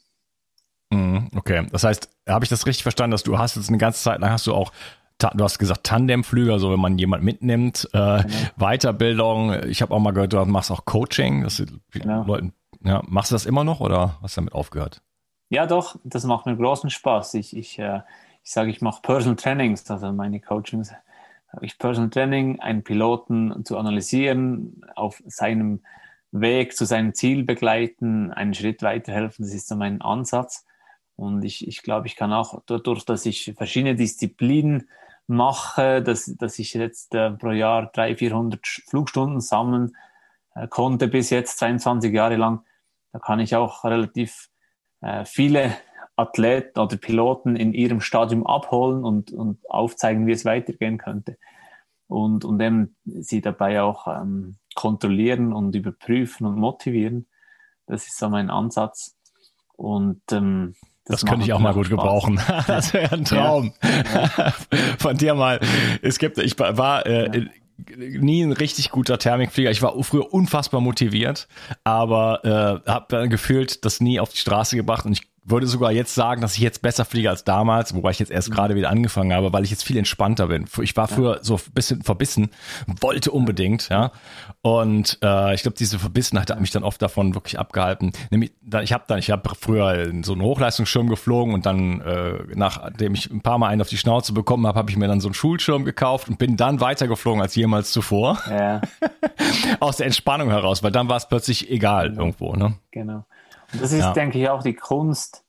Mhm, 0.91 1.31
okay, 1.35 1.67
das 1.73 1.83
heißt, 1.83 2.09
habe 2.29 2.45
ich 2.45 2.49
das 2.49 2.67
richtig 2.67 2.85
verstanden, 2.85 3.11
dass 3.11 3.25
du 3.25 3.37
hast 3.37 3.57
jetzt 3.57 3.69
eine 3.69 3.79
ganze 3.79 4.01
Zeit 4.01 4.21
lang 4.21 4.31
hast 4.31 4.47
du 4.47 4.55
auch 4.55 4.71
du 5.19 5.45
hast 5.45 5.59
gesagt 5.59 5.85
Tandemflüge, 5.85 6.53
also 6.53 6.73
wenn 6.73 6.81
man 6.81 6.99
jemand 6.99 7.23
mitnimmt, 7.23 7.89
äh, 7.93 8.23
genau. 8.23 8.29
Weiterbildung. 8.57 9.53
Ich 9.65 9.83
habe 9.83 9.95
auch 9.95 10.01
mal 10.01 10.13
gehört, 10.13 10.33
du 10.33 10.45
machst 10.45 10.71
auch 10.71 10.85
Coaching. 10.85 11.43
Das 11.43 11.63
genau. 11.91 12.25
Leuten, 12.25 12.53
ja, 12.85 13.03
machst 13.07 13.31
du 13.31 13.35
das 13.35 13.47
immer 13.47 13.65
noch 13.65 13.81
oder 13.81 14.19
hast 14.23 14.37
du 14.37 14.41
damit 14.41 14.55
aufgehört? 14.55 15.03
Ja, 15.51 15.67
doch, 15.67 15.97
das 16.05 16.25
macht 16.25 16.47
mir 16.47 16.57
großen 16.57 16.91
Spaß. 16.91 17.35
Ich, 17.35 17.57
ich, 17.57 17.79
äh, 17.79 18.01
ich 18.43 18.51
sage, 18.51 18.71
ich 18.71 18.81
mache 18.81 19.03
Personal 19.03 19.37
Trainings, 19.37 19.89
also 19.91 20.13
meine 20.13 20.41
Coachings, 20.41 20.93
habe 21.49 21.67
ich 21.67 21.79
Personal 21.79 22.11
Training, 22.11 22.61
einen 22.61 22.83
Piloten 22.83 23.65
zu 23.65 23.79
analysieren, 23.79 24.85
auf 24.97 25.23
seinem 25.27 25.81
Weg 26.33 26.77
zu 26.77 26.85
seinem 26.85 27.15
Ziel 27.15 27.45
begleiten, 27.45 28.33
einen 28.33 28.55
Schritt 28.55 28.83
weiterhelfen. 28.83 29.45
Das 29.45 29.55
ist 29.55 29.69
so 29.69 29.77
mein 29.77 30.03
Ansatz. 30.03 30.67
Und 31.17 31.45
ich, 31.45 31.69
ich 31.69 31.83
glaube, 31.83 32.09
ich 32.09 32.17
kann 32.17 32.33
auch 32.33 32.61
dadurch, 32.67 33.05
dass 33.05 33.25
ich 33.25 33.55
verschiedene 33.57 33.95
Disziplinen 33.95 34.89
mache, 35.27 36.03
dass, 36.03 36.27
dass 36.37 36.59
ich 36.59 36.75
jetzt 36.75 37.15
äh, 37.15 37.31
pro 37.31 37.51
Jahr 37.51 37.91
300, 37.93 38.19
400 38.19 38.67
Flugstunden 38.89 39.41
sammeln 39.41 39.97
äh, 40.55 40.69
konnte 40.69 41.09
bis 41.09 41.31
jetzt 41.31 41.59
22 41.59 42.13
Jahre 42.13 42.37
lang, 42.37 42.65
da 43.13 43.19
kann 43.19 43.41
ich 43.41 43.57
auch 43.57 43.85
relativ 43.85 44.51
äh, 45.01 45.25
viele 45.25 45.77
Athleten 46.17 46.79
oder 46.79 46.97
Piloten 46.97 47.57
in 47.57 47.73
ihrem 47.73 48.01
Stadium 48.01 48.47
abholen 48.47 49.05
und, 49.05 49.33
und 49.33 49.59
aufzeigen, 49.69 50.27
wie 50.27 50.33
es 50.33 50.45
weitergehen 50.45 50.99
könnte. 50.99 51.39
Und, 52.07 52.45
und 52.45 52.61
eben 52.61 52.97
sie 53.05 53.41
dabei 53.41 53.83
auch 53.83 54.07
ähm, 54.07 54.57
kontrollieren 54.75 55.53
und 55.53 55.75
überprüfen 55.75 56.47
und 56.47 56.57
motivieren. 56.57 57.27
Das 57.87 58.07
ist 58.07 58.19
so 58.19 58.29
mein 58.29 58.51
Ansatz. 58.51 59.17
Und 59.77 60.23
ähm, 60.31 60.75
das, 61.07 61.21
das 61.21 61.31
könnte 61.31 61.45
ich 61.45 61.53
auch 61.53 61.59
mal 61.59 61.75
gut 61.75 61.87
Spaß. 61.87 61.97
gebrauchen. 61.97 62.41
das 62.67 62.95
wäre 62.95 63.15
ein 63.15 63.25
Traum. 63.25 63.73
Ja. 63.83 64.53
Von 64.99 65.17
dir 65.17 65.35
mal. 65.35 65.61
Es 66.01 66.19
gibt, 66.19 66.39
ich 66.39 66.59
war 66.59 67.05
äh, 67.07 67.41
ja. 67.41 67.45
nie 67.97 68.43
ein 68.43 68.53
richtig 68.53 68.91
guter 68.91 69.19
Thermikflieger. 69.19 69.71
Ich 69.71 69.83
war 69.83 70.03
früher 70.03 70.33
unfassbar 70.33 70.81
motiviert, 70.81 71.47
aber 71.85 72.83
äh, 72.87 72.91
habe 72.91 73.07
dann 73.09 73.29
gefühlt 73.29 73.85
das 73.85 74.01
nie 74.01 74.19
auf 74.19 74.31
die 74.31 74.39
Straße 74.39 74.77
gebracht 74.77 75.05
und 75.05 75.13
ich 75.13 75.23
würde 75.45 75.67
sogar 75.67 75.93
jetzt 75.93 76.15
sagen, 76.15 76.41
dass 76.41 76.55
ich 76.55 76.61
jetzt 76.61 76.81
besser 76.81 77.05
fliege 77.05 77.29
als 77.29 77.45
damals, 77.45 77.95
wobei 77.95 78.11
ich 78.11 78.19
jetzt 78.19 78.31
erst 78.31 78.51
mhm. 78.51 78.55
gerade 78.55 78.75
wieder 78.75 78.91
angefangen 78.91 79.33
habe, 79.33 79.53
weil 79.53 79.65
ich 79.65 79.71
jetzt 79.71 79.85
viel 79.85 79.99
entspannter 79.99 80.47
bin. 80.47 80.67
Ich 80.83 80.97
war 80.97 81.07
früher 81.07 81.41
so 81.43 81.57
ein 81.57 81.73
bisschen 81.75 82.03
verbissen, 82.03 82.51
wollte 83.01 83.31
unbedingt, 83.31 83.89
ja. 83.91 84.11
Und 84.63 85.19
äh, 85.23 85.55
ich 85.55 85.63
glaube, 85.63 85.77
diese 85.77 85.99
Verbissenheit 85.99 86.51
hat 86.51 86.61
mich 86.61 86.71
dann 86.71 86.83
oft 86.83 87.01
davon 87.03 87.35
wirklich 87.35 87.59
abgehalten. 87.59 88.13
Nämlich, 88.31 88.53
ich 88.83 88.93
habe 88.93 89.05
dann, 89.07 89.19
ich 89.19 89.31
habe 89.31 89.51
früher 89.61 90.11
so 90.23 90.33
einen 90.33 90.43
Hochleistungsschirm 90.43 91.09
geflogen 91.09 91.53
und 91.53 91.67
dann, 91.67 92.01
äh, 92.01 92.39
nachdem 92.55 93.15
ich 93.15 93.31
ein 93.31 93.43
paar 93.43 93.59
Mal 93.59 93.69
einen 93.69 93.83
auf 93.83 93.89
die 93.89 93.99
Schnauze 93.99 94.33
bekommen 94.33 94.67
habe, 94.67 94.79
habe 94.79 94.91
ich 94.91 94.97
mir 94.97 95.09
dann 95.09 95.21
so 95.21 95.29
einen 95.29 95.35
Schulschirm 95.35 95.85
gekauft 95.85 96.29
und 96.29 96.39
bin 96.39 96.57
dann 96.57 96.81
weitergeflogen 96.81 97.43
als 97.43 97.55
jemals 97.55 97.91
zuvor. 97.91 98.39
Ja. 98.49 98.81
Aus 99.81 99.99
der 99.99 100.07
Entspannung 100.07 100.49
heraus, 100.49 100.83
weil 100.83 100.93
dann 100.93 101.09
war 101.09 101.17
es 101.17 101.29
plötzlich 101.29 101.71
egal 101.71 102.09
genau. 102.09 102.23
irgendwo, 102.23 102.55
ne? 102.55 102.75
Genau. 102.91 103.25
Das 103.81 103.93
ist, 103.93 104.01
ja. 104.01 104.13
denke 104.13 104.39
ich, 104.39 104.49
auch 104.49 104.63
die 104.63 104.75
Kunst. 104.75 105.45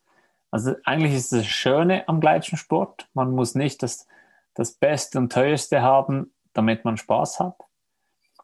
Also 0.51 0.75
eigentlich 0.83 1.13
ist 1.13 1.31
das 1.31 1.45
Schöne 1.45 2.07
am 2.07 2.19
Gleitschirmsport. 2.19 3.09
Man 3.13 3.31
muss 3.31 3.55
nicht 3.55 3.83
das, 3.83 4.07
das 4.53 4.73
Beste 4.73 5.17
und 5.17 5.31
Teuerste 5.31 5.81
haben, 5.81 6.33
damit 6.53 6.85
man 6.85 6.97
Spaß 6.97 7.39
hat. 7.39 7.57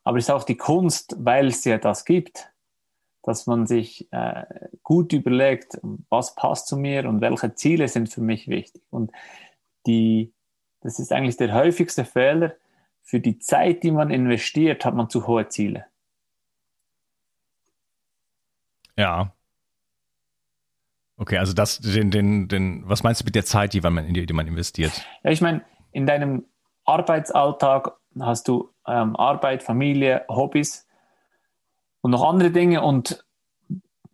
Aber 0.03 0.17
es 0.17 0.25
ist 0.25 0.31
auch 0.31 0.43
die 0.43 0.57
Kunst, 0.57 1.15
weil 1.19 1.47
es 1.47 1.63
ja 1.63 1.77
das 1.77 2.05
gibt, 2.05 2.51
dass 3.23 3.47
man 3.47 3.67
sich 3.67 4.11
äh, 4.11 4.45
gut 4.83 5.13
überlegt, 5.13 5.79
was 6.09 6.35
passt 6.35 6.67
zu 6.67 6.75
mir 6.75 7.07
und 7.07 7.21
welche 7.21 7.53
Ziele 7.53 7.87
sind 7.87 8.09
für 8.09 8.21
mich 8.21 8.47
wichtig. 8.47 8.81
Und 8.89 9.11
die, 9.85 10.33
das 10.81 10.99
ist 10.99 11.11
eigentlich 11.11 11.37
der 11.37 11.53
häufigste 11.53 12.03
Fehler. 12.03 12.55
Für 13.03 13.19
die 13.19 13.39
Zeit, 13.39 13.83
die 13.83 13.91
man 13.91 14.09
investiert, 14.09 14.85
hat 14.85 14.95
man 14.95 15.09
zu 15.09 15.27
hohe 15.27 15.47
Ziele. 15.49 15.85
Ja, 18.97 19.31
Okay, 21.21 21.37
also 21.37 21.53
das, 21.53 21.77
den, 21.77 22.09
den, 22.09 22.47
den, 22.47 22.81
was 22.89 23.03
meinst 23.03 23.21
du 23.21 23.25
mit 23.25 23.35
der 23.35 23.45
Zeit, 23.45 23.73
die 23.73 23.81
man, 23.81 24.11
die 24.11 24.33
man 24.33 24.47
investiert? 24.47 25.05
Ja, 25.23 25.29
ich 25.29 25.39
meine, 25.39 25.61
in 25.91 26.07
deinem 26.07 26.45
Arbeitsalltag 26.83 27.91
hast 28.19 28.47
du 28.47 28.71
ähm, 28.87 29.15
Arbeit, 29.15 29.61
Familie, 29.61 30.25
Hobbys 30.27 30.87
und 32.01 32.09
noch 32.09 32.27
andere 32.27 32.49
Dinge 32.49 32.81
und 32.81 33.23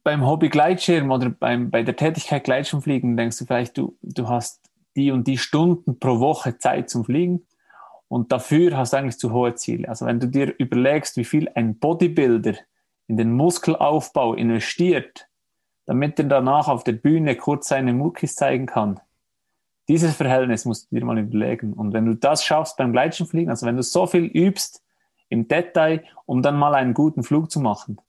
beim 0.03 0.27
Hobby 0.27 0.49
Gleitschirm 0.49 1.09
oder 1.09 1.29
beim, 1.29 1.71
bei 1.71 1.81
der 1.81 1.95
Tätigkeit 1.95 2.43
Gleitschirmfliegen 2.43 3.15
denkst 3.15 3.39
du 3.39 3.45
vielleicht, 3.45 3.77
du, 3.77 3.97
du 4.01 4.27
hast 4.27 4.69
die 4.97 5.11
und 5.11 5.27
die 5.27 5.37
Stunden 5.37 5.99
pro 5.99 6.19
Woche 6.19 6.57
Zeit 6.57 6.89
zum 6.89 7.05
Fliegen 7.05 7.45
und 8.09 8.33
dafür 8.33 8.75
hast 8.75 8.91
du 8.91 8.97
eigentlich 8.97 9.17
zu 9.17 9.31
hohe 9.31 9.55
Ziele. 9.55 9.87
Also 9.87 10.05
wenn 10.05 10.19
du 10.19 10.27
dir 10.27 10.53
überlegst, 10.57 11.15
wie 11.15 11.23
viel 11.23 11.49
ein 11.55 11.79
Bodybuilder 11.79 12.55
in 13.07 13.15
den 13.15 13.31
Muskelaufbau 13.31 14.33
investiert, 14.33 15.29
damit 15.87 16.19
er 16.19 16.25
danach 16.25 16.67
auf 16.67 16.83
der 16.83 16.91
Bühne 16.91 17.35
kurz 17.35 17.69
seine 17.69 17.93
Muckis 17.93 18.35
zeigen 18.35 18.67
kann. 18.67 18.99
Dieses 19.87 20.15
Verhältnis 20.15 20.65
musst 20.65 20.91
du 20.91 20.95
dir 20.95 21.05
mal 21.05 21.17
überlegen. 21.17 21.73
Und 21.73 21.93
wenn 21.93 22.05
du 22.05 22.13
das 22.13 22.43
schaffst 22.43 22.75
beim 22.77 22.91
Gleitschirmfliegen, 22.91 23.49
also 23.49 23.65
wenn 23.65 23.77
du 23.77 23.83
so 23.83 24.05
viel 24.05 24.25
übst 24.25 24.83
im 25.29 25.47
Detail, 25.47 26.03
um 26.25 26.41
dann 26.41 26.59
mal 26.59 26.75
einen 26.75 26.93
guten 26.93 27.23
Flug 27.23 27.49
zu 27.49 27.61
machen, 27.61 27.99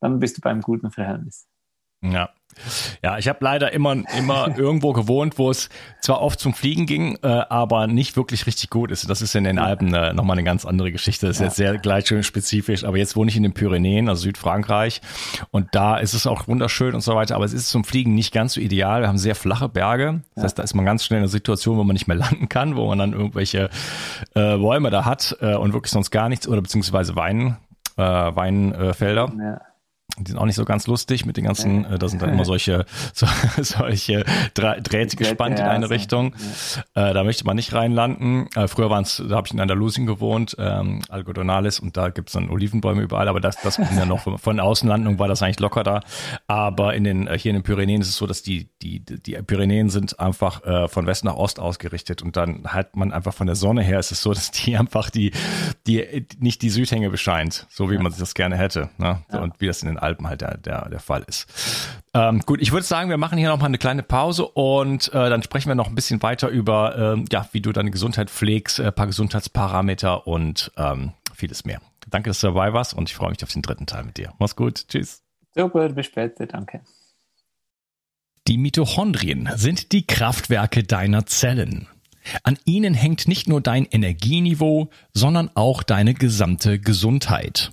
dann 0.00 0.18
bist 0.18 0.36
du 0.36 0.40
beim 0.40 0.60
guten 0.60 0.90
Verhältnis. 0.90 1.46
Ja, 2.02 2.30
ja, 3.02 3.18
ich 3.18 3.28
habe 3.28 3.38
leider 3.40 3.72
immer, 3.72 3.96
immer 4.16 4.48
irgendwo 4.56 4.92
gewohnt, 4.92 5.38
wo 5.38 5.50
es 5.50 5.68
zwar 6.00 6.20
oft 6.20 6.40
zum 6.40 6.54
Fliegen 6.54 6.86
ging, 6.86 7.18
äh, 7.22 7.26
aber 7.26 7.86
nicht 7.86 8.16
wirklich 8.16 8.46
richtig 8.46 8.70
gut 8.70 8.90
ist. 8.90 9.08
Das 9.08 9.22
ist 9.22 9.34
in 9.34 9.44
den 9.44 9.58
Alpen 9.58 9.94
äh, 9.94 10.12
nochmal 10.12 10.36
eine 10.36 10.44
ganz 10.44 10.64
andere 10.64 10.92
Geschichte. 10.92 11.26
Das 11.26 11.36
ist 11.36 11.40
ja. 11.40 11.46
jetzt 11.46 11.56
sehr 11.56 11.78
gleitschirmspezifisch, 11.78 12.84
aber 12.84 12.96
jetzt 12.96 13.16
wohne 13.16 13.30
ich 13.30 13.36
in 13.36 13.42
den 13.42 13.52
Pyrenäen, 13.52 14.08
also 14.08 14.22
Südfrankreich. 14.22 15.00
Und 15.50 15.68
da 15.72 15.96
ist 15.96 16.14
es 16.14 16.26
auch 16.26 16.48
wunderschön 16.48 16.94
und 16.94 17.00
so 17.02 17.14
weiter, 17.14 17.36
aber 17.36 17.44
es 17.44 17.52
ist 17.52 17.68
zum 17.68 17.84
Fliegen 17.84 18.14
nicht 18.14 18.32
ganz 18.32 18.54
so 18.54 18.60
ideal. 18.60 19.02
Wir 19.02 19.08
haben 19.08 19.18
sehr 19.18 19.34
flache 19.34 19.68
Berge. 19.68 20.22
Das 20.34 20.44
heißt, 20.44 20.58
da 20.58 20.62
ist 20.62 20.74
man 20.74 20.84
ganz 20.84 21.04
schnell 21.04 21.18
in 21.18 21.24
einer 21.24 21.30
Situation, 21.30 21.76
wo 21.76 21.84
man 21.84 21.94
nicht 21.94 22.08
mehr 22.08 22.16
landen 22.18 22.48
kann, 22.48 22.76
wo 22.76 22.86
man 22.88 22.98
dann 22.98 23.12
irgendwelche 23.12 23.70
äh, 24.34 24.56
Bäume 24.56 24.90
da 24.90 25.04
hat 25.04 25.36
äh, 25.40 25.54
und 25.54 25.72
wirklich 25.72 25.92
sonst 25.92 26.10
gar 26.10 26.28
nichts 26.28 26.48
oder 26.48 26.62
beziehungsweise 26.62 27.16
Wein, 27.16 27.56
äh, 27.96 28.02
Weinfelder. 28.02 29.32
Ja 29.38 29.60
die 30.18 30.30
sind 30.30 30.38
auch 30.38 30.44
nicht 30.44 30.56
so 30.56 30.64
ganz 30.64 30.86
lustig 30.86 31.24
mit 31.24 31.36
den 31.36 31.44
ganzen, 31.44 31.84
äh, 31.84 31.98
da 31.98 32.08
sind 32.08 32.20
dann 32.20 32.32
immer 32.32 32.44
solche, 32.44 32.84
so, 33.14 33.26
solche 33.58 34.24
Drähte 34.54 35.16
gespannt 35.16 35.58
in 35.58 35.64
eine 35.64 35.90
Richtung. 35.90 36.34
Äh, 36.94 37.14
da 37.14 37.24
möchte 37.24 37.44
man 37.44 37.56
nicht 37.56 37.72
reinlanden. 37.72 38.48
Äh, 38.54 38.68
früher 38.68 38.90
waren 38.90 39.04
es, 39.04 39.22
da 39.26 39.36
habe 39.36 39.46
ich 39.46 39.54
in 39.54 39.60
Andalusien 39.60 40.06
gewohnt, 40.06 40.54
ähm, 40.58 41.00
Algodonales, 41.08 41.80
und 41.80 41.96
da 41.96 42.10
gibt's 42.10 42.32
dann 42.32 42.50
Olivenbäume 42.50 43.02
überall, 43.02 43.28
aber 43.28 43.40
das, 43.40 43.56
das 43.62 43.76
ging 43.76 43.96
ja 43.96 44.04
noch 44.04 44.20
von, 44.20 44.38
von 44.38 44.60
Außenlandung 44.60 45.18
war 45.18 45.28
das 45.28 45.42
eigentlich 45.42 45.60
locker 45.60 45.82
da. 45.82 46.00
Aber 46.46 46.94
in 46.94 47.04
den, 47.04 47.26
äh, 47.26 47.38
hier 47.38 47.50
in 47.50 47.56
den 47.56 47.62
Pyrenäen 47.62 48.02
ist 48.02 48.08
es 48.08 48.16
so, 48.16 48.26
dass 48.26 48.42
die, 48.42 48.68
die, 48.82 49.00
die 49.00 49.32
Pyrenäen 49.42 49.88
sind 49.88 50.20
einfach 50.20 50.64
äh, 50.64 50.88
von 50.88 51.06
West 51.06 51.24
nach 51.24 51.36
Ost 51.36 51.58
ausgerichtet 51.58 52.22
und 52.22 52.36
dann 52.36 52.64
hat 52.66 52.96
man 52.96 53.12
einfach 53.12 53.32
von 53.32 53.46
der 53.46 53.56
Sonne 53.56 53.82
her 53.82 53.98
ist 53.98 54.12
es 54.12 54.22
so, 54.22 54.34
dass 54.34 54.50
die 54.50 54.76
einfach 54.82 55.08
die, 55.08 55.32
die 55.86 56.26
nicht 56.38 56.60
die 56.60 56.70
Südhänge 56.70 57.08
bescheint, 57.08 57.66
so 57.70 57.90
wie 57.90 57.96
man 57.98 58.12
sich 58.12 58.20
das 58.20 58.34
gerne 58.34 58.56
hätte. 58.56 58.90
Ne? 58.98 59.22
Ja. 59.32 59.40
Und 59.40 59.60
wie 59.60 59.66
das 59.66 59.82
in 59.82 59.88
den 59.88 59.98
Alpen 60.02 60.28
halt 60.28 60.40
der, 60.40 60.58
der, 60.58 60.88
der 60.88 61.00
Fall 61.00 61.24
ist. 61.26 61.46
Ähm, 62.14 62.40
gut, 62.40 62.60
ich 62.60 62.72
würde 62.72 62.84
sagen, 62.84 63.10
wir 63.10 63.18
machen 63.18 63.38
hier 63.38 63.48
noch 63.48 63.58
mal 63.58 63.66
eine 63.66 63.78
kleine 63.78 64.02
Pause 64.02 64.46
und 64.46 65.08
äh, 65.08 65.30
dann 65.30 65.42
sprechen 65.42 65.68
wir 65.68 65.74
noch 65.74 65.88
ein 65.88 65.94
bisschen 65.94 66.22
weiter 66.22 66.48
über, 66.48 66.96
ähm, 66.98 67.24
ja, 67.30 67.48
wie 67.52 67.60
du 67.60 67.72
deine 67.72 67.90
Gesundheit 67.90 68.30
pflegst, 68.30 68.78
äh, 68.78 68.92
paar 68.92 69.06
Gesundheitsparameter 69.06 70.26
und 70.26 70.72
ähm, 70.76 71.12
vieles 71.34 71.64
mehr. 71.64 71.80
Danke, 72.10 72.30
dass 72.30 72.40
du 72.40 72.48
dabei 72.48 72.72
warst 72.72 72.94
und 72.94 73.08
ich 73.08 73.14
freue 73.14 73.30
mich 73.30 73.42
auf 73.42 73.52
den 73.52 73.62
dritten 73.62 73.86
Teil 73.86 74.04
mit 74.04 74.18
dir. 74.18 74.32
Mach's 74.38 74.56
gut. 74.56 74.88
Tschüss. 74.88 75.22
Super, 75.54 75.88
bis 75.90 76.06
später. 76.06 76.46
Danke. 76.46 76.80
Die 78.48 78.58
Mitochondrien 78.58 79.48
sind 79.54 79.92
die 79.92 80.06
Kraftwerke 80.06 80.82
deiner 80.82 81.26
Zellen. 81.26 81.86
An 82.42 82.58
ihnen 82.64 82.94
hängt 82.94 83.28
nicht 83.28 83.48
nur 83.48 83.60
dein 83.60 83.84
Energieniveau, 83.84 84.90
sondern 85.12 85.50
auch 85.54 85.82
deine 85.82 86.14
gesamte 86.14 86.78
Gesundheit. 86.78 87.72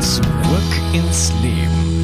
Zurück 0.00 0.24
ins 0.94 1.30
Leben. 1.42 1.99